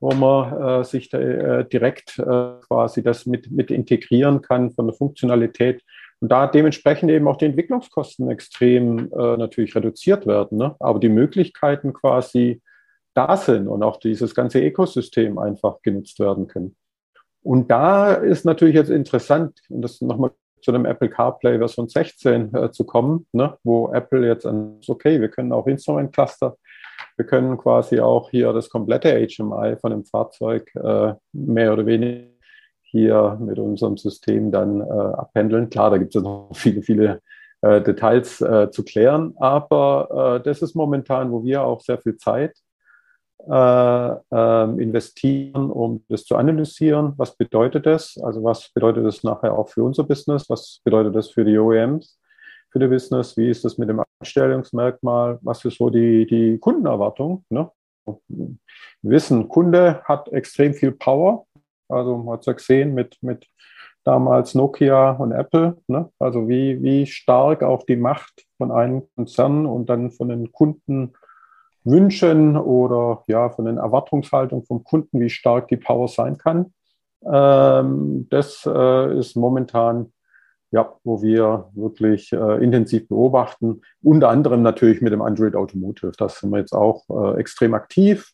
[0.00, 4.86] wo man äh, sich da, äh, direkt äh, quasi das mit, mit integrieren kann von
[4.86, 5.82] der Funktionalität.
[6.20, 10.58] Und da dementsprechend eben auch die Entwicklungskosten extrem äh, natürlich reduziert werden.
[10.58, 10.74] Ne?
[10.80, 12.60] Aber die Möglichkeiten quasi
[13.14, 16.76] da sind und auch dieses ganze Ökosystem einfach genutzt werden können.
[17.42, 22.54] Und da ist natürlich jetzt interessant, und das nochmal zu dem Apple CarPlay Version 16
[22.54, 26.56] äh, zu kommen, ne, wo Apple jetzt an, okay, wir können auch Instrument Cluster,
[27.16, 32.37] wir können quasi auch hier das komplette HMI von dem Fahrzeug äh, mehr oder weniger
[32.90, 35.70] hier mit unserem System dann äh, abhandeln.
[35.70, 37.20] Klar, da gibt es noch viele, viele
[37.60, 42.16] äh, Details äh, zu klären, aber äh, das ist momentan, wo wir auch sehr viel
[42.16, 42.56] Zeit
[43.46, 47.14] äh, ähm, investieren, um das zu analysieren.
[47.16, 48.18] Was bedeutet das?
[48.22, 50.48] Also was bedeutet das nachher auch für unser Business?
[50.48, 52.18] Was bedeutet das für die OEMs,
[52.70, 53.36] für die Business?
[53.36, 55.38] Wie ist das mit dem Einstellungsmerkmal?
[55.42, 57.44] Was ist so die, die Kundenerwartung?
[57.48, 57.70] Ne?
[59.02, 61.46] Wissen, Kunde hat extrem viel Power.
[61.88, 63.46] Also man hat es ja gesehen mit, mit
[64.04, 65.76] damals Nokia und Apple.
[65.86, 66.10] Ne?
[66.18, 71.12] Also wie, wie stark auch die Macht von einem Konzern und dann von den Kunden
[71.84, 76.72] Wünschen oder ja, von den Erwartungshaltungen vom Kunden, wie stark die Power sein kann.
[77.24, 80.12] Ähm, das äh, ist momentan,
[80.70, 83.80] ja, wo wir wirklich äh, intensiv beobachten.
[84.02, 86.12] Unter anderem natürlich mit dem Android Automotive.
[86.16, 88.32] Das sind wir jetzt auch äh, extrem aktiv,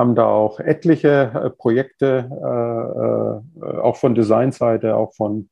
[0.00, 5.48] haben da auch etliche äh, Projekte, äh, äh, auch von Designseite, auch von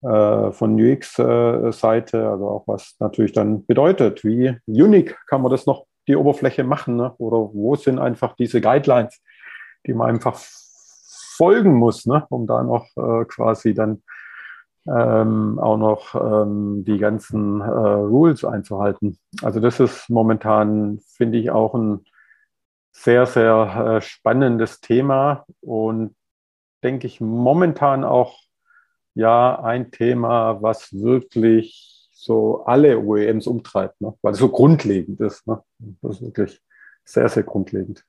[0.00, 6.14] von UX-Seite, also auch was natürlich dann bedeutet, wie unique kann man das noch die
[6.14, 6.94] Oberfläche machen?
[6.94, 7.12] Ne?
[7.18, 9.20] Oder wo sind einfach diese Guidelines,
[9.84, 10.38] die man einfach
[11.36, 12.24] folgen muss, ne?
[12.28, 12.86] um da noch
[13.26, 14.04] quasi dann
[14.86, 19.18] ähm, auch noch ähm, die ganzen äh, Rules einzuhalten.
[19.42, 22.04] Also das ist momentan, finde ich, auch ein
[23.02, 26.16] sehr, sehr äh, spannendes Thema und
[26.82, 28.40] denke ich momentan auch
[29.14, 34.14] ja ein Thema, was wirklich so alle OEMs umtreibt, ne?
[34.22, 35.46] weil es so grundlegend ist.
[35.46, 35.62] Ne?
[36.02, 36.60] Das ist wirklich
[37.04, 38.04] sehr, sehr grundlegend.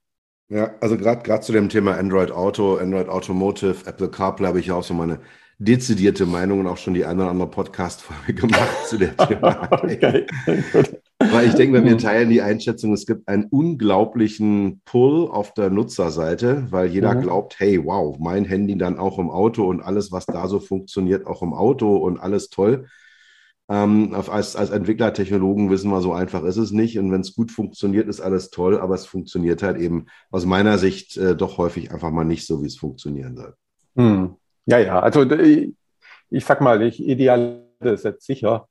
[0.50, 4.74] Ja, also gerade zu dem Thema Android Auto, Android Automotive, Apple CarPlay habe ich ja
[4.74, 5.20] auch so meine
[5.60, 10.04] dezidierte Meinung und auch schon die eine oder andere Podcast-Folge gemacht zu der Thematik.
[10.48, 11.00] okay.
[11.32, 16.68] Weil ich denke, wir teilen die Einschätzung, es gibt einen unglaublichen Pull auf der Nutzerseite,
[16.70, 17.22] weil jeder mhm.
[17.22, 21.28] glaubt, hey, wow, mein Handy dann auch im Auto und alles, was da so funktioniert,
[21.28, 22.88] auch im Auto und alles toll.
[23.70, 26.98] Ähm, als, als Entwickler, Technologen wissen wir, so einfach ist es nicht.
[26.98, 30.80] Und wenn es gut funktioniert, ist alles toll, aber es funktioniert halt eben aus meiner
[30.80, 33.54] Sicht äh, doch häufig einfach mal nicht so, wie es funktionieren soll.
[33.96, 34.36] Hm.
[34.66, 35.74] Ja, ja, also ich,
[36.32, 38.68] ich sag mal, ich ideal das jetzt sicher.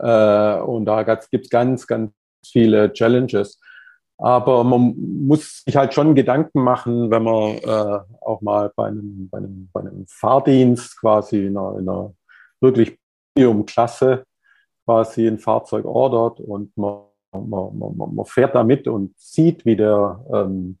[0.00, 2.12] Äh, und da gibt es ganz, ganz
[2.44, 3.60] viele Challenges.
[4.18, 4.94] Aber man
[5.26, 9.70] muss sich halt schon Gedanken machen, wenn man äh, auch mal bei einem, bei, einem,
[9.72, 12.12] bei einem Fahrdienst quasi in einer, in einer
[12.60, 12.98] wirklich
[13.34, 14.24] Premium-Klasse
[14.84, 20.22] quasi ein Fahrzeug ordert und man, man, man, man fährt damit und sieht, wie der
[20.32, 20.79] ähm,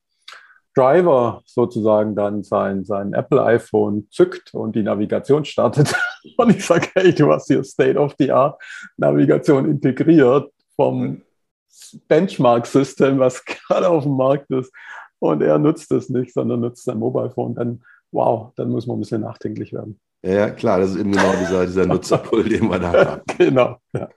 [0.80, 5.94] Driver sozusagen dann sein, sein Apple iPhone zückt und die Navigation startet.
[6.36, 8.60] Und ich sage, hey, du hast hier State-of-the-Art
[8.98, 11.22] Navigation integriert vom
[12.08, 14.72] Benchmark-System, was gerade auf dem Markt ist.
[15.18, 17.54] Und er nutzt es nicht, sondern nutzt sein Mobile Phone.
[17.54, 19.98] Dann, wow, dann muss man ein bisschen nachdenklich werden.
[20.22, 23.22] Ja, klar, das ist eben genau dieser, dieser Nutzerpull, den wir da haben.
[23.38, 24.08] genau, ja.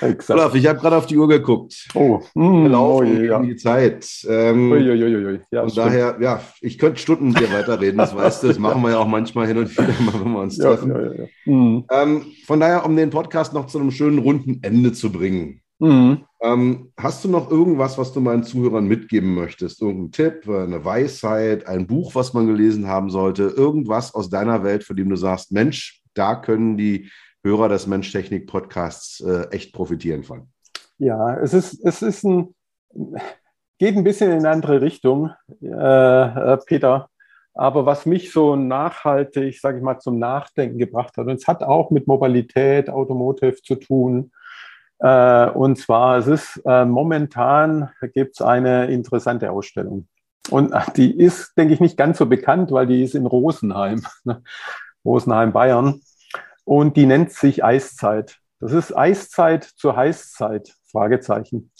[0.00, 0.38] Exakt.
[0.38, 1.88] Olaf, ich habe gerade auf die Uhr geguckt.
[1.94, 3.38] Oh, mm, laufen oh, ja.
[3.40, 4.06] die Zeit.
[4.28, 8.14] Ähm, ui, ui, ui, ja, von daher, ja, ich könnte Stunden mit dir weiterreden, das
[8.14, 8.48] weißt du.
[8.48, 10.90] Das machen wir ja auch manchmal hin und wieder, wenn wir uns treffen.
[10.90, 11.84] Ja, mhm.
[11.90, 15.60] ähm, von daher, um den Podcast noch zu einem schönen runden Ende zu bringen.
[15.78, 16.24] Mhm.
[16.40, 19.82] Ähm, hast du noch irgendwas, was du meinen Zuhörern mitgeben möchtest?
[19.82, 23.44] Irgendein Tipp, eine Weisheit, ein Buch, was man gelesen haben sollte?
[23.44, 27.10] Irgendwas aus deiner Welt, von dem du sagst, Mensch, da können die
[27.44, 30.48] Hörer des Mensch-Technik-Podcasts äh, echt profitieren von?
[30.98, 32.54] Ja, es ist, es ist ein,
[33.78, 35.30] geht ein bisschen in eine andere Richtung,
[35.60, 37.10] äh, äh Peter.
[37.52, 41.62] Aber was mich so nachhaltig, sage ich mal, zum Nachdenken gebracht hat, und es hat
[41.62, 44.32] auch mit Mobilität, Automotive zu tun.
[44.98, 50.08] Äh, und zwar, es ist äh, momentan gibt es eine interessante Ausstellung.
[50.50, 54.42] Und die ist, denke ich, nicht ganz so bekannt, weil die ist in Rosenheim, ne?
[55.04, 56.00] Rosenheim, Bayern.
[56.64, 58.38] Und die nennt sich Eiszeit.
[58.60, 61.70] Das ist Eiszeit zur Heißzeit, Fragezeichen.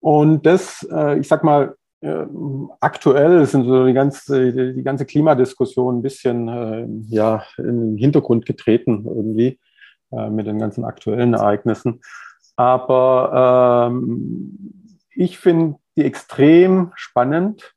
[0.00, 2.26] Und das, äh, ich sag mal, äh,
[2.80, 8.46] aktuell sind so die ganze, die ganze Klimadiskussion ein bisschen äh, ja, in den Hintergrund
[8.46, 9.58] getreten irgendwie
[10.30, 12.00] mit den ganzen aktuellen Ereignissen.
[12.54, 17.74] Aber ähm, ich finde die extrem spannend.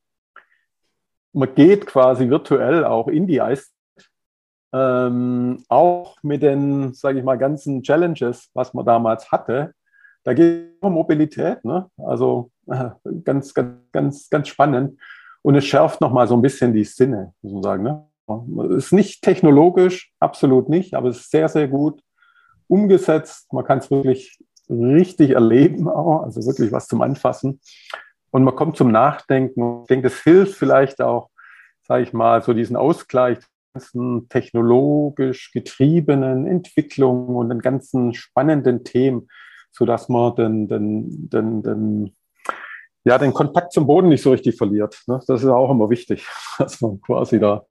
[1.34, 3.77] Man geht quasi virtuell auch in die Eiszeit
[4.74, 9.74] ähm, auch mit den, sage ich mal, ganzen Challenges, was man damals hatte,
[10.24, 11.89] da geht es um Mobilität, ne?
[11.97, 12.89] also äh,
[13.24, 14.99] ganz, ganz, ganz, ganz spannend.
[15.41, 17.84] Und es schärft nochmal so ein bisschen die Sinne, muss man sagen.
[17.84, 18.76] Ne?
[18.76, 22.01] Ist nicht technologisch, absolut nicht, aber es ist sehr, sehr gut
[22.68, 23.51] umgesetzt.
[23.53, 24.38] Man kann es wirklich
[24.70, 27.61] richtig erleben, auch, also wirklich was zum Anfassen.
[28.32, 29.84] Und man kommt zum Nachdenken.
[29.84, 31.30] Ich denke, das hilft vielleicht auch,
[31.88, 33.38] sage ich mal, so diesen Ausgleich
[33.78, 39.30] ganzen technologisch getriebenen Entwicklungen und den ganzen spannenden Themen,
[39.72, 42.16] sodass man den, den, den, den,
[43.04, 45.00] ja, den Kontakt zum Boden nicht so richtig verliert.
[45.06, 45.20] Ne?
[45.28, 46.26] Das ist auch immer wichtig,
[46.58, 47.66] dass man quasi da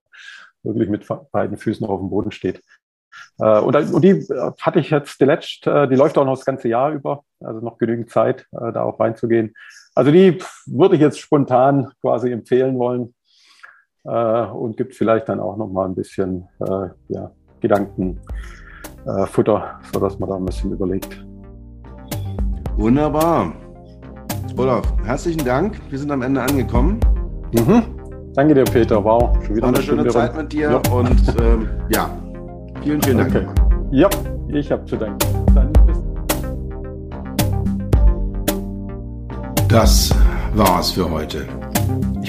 [0.62, 2.62] wirklich mit beiden Füßen auf dem Boden steht.
[3.38, 6.44] Äh, und, die äh, hatte ich jetzt die letzte, äh, die läuft auch noch das
[6.44, 9.54] ganze Jahr über, also noch genügend Zeit, da auch reinzugehen.
[9.94, 13.14] Also die würde ich jetzt spontan quasi empfehlen wollen
[14.06, 17.30] und gibt vielleicht dann auch noch mal ein bisschen äh, ja,
[17.60, 18.20] Gedankenfutter,
[19.06, 21.24] äh, sodass man da ein bisschen überlegt.
[22.76, 23.52] Wunderbar.
[24.56, 25.80] Olaf, herzlichen Dank.
[25.90, 27.00] Wir sind am Ende angekommen.
[27.52, 27.82] Mhm.
[28.34, 29.02] Danke dir, Peter.
[29.02, 30.38] Wow, schon wieder eine, eine schöne Zeit rum.
[30.38, 30.92] mit dir ja.
[30.92, 32.10] und ähm, ja,
[32.82, 33.34] vielen, vielen Dank.
[33.34, 33.46] Okay.
[33.90, 34.08] Ja,
[34.48, 35.18] ich habe zu danken.
[35.54, 35.96] Dann bis
[39.68, 40.14] das
[40.54, 41.46] war's für heute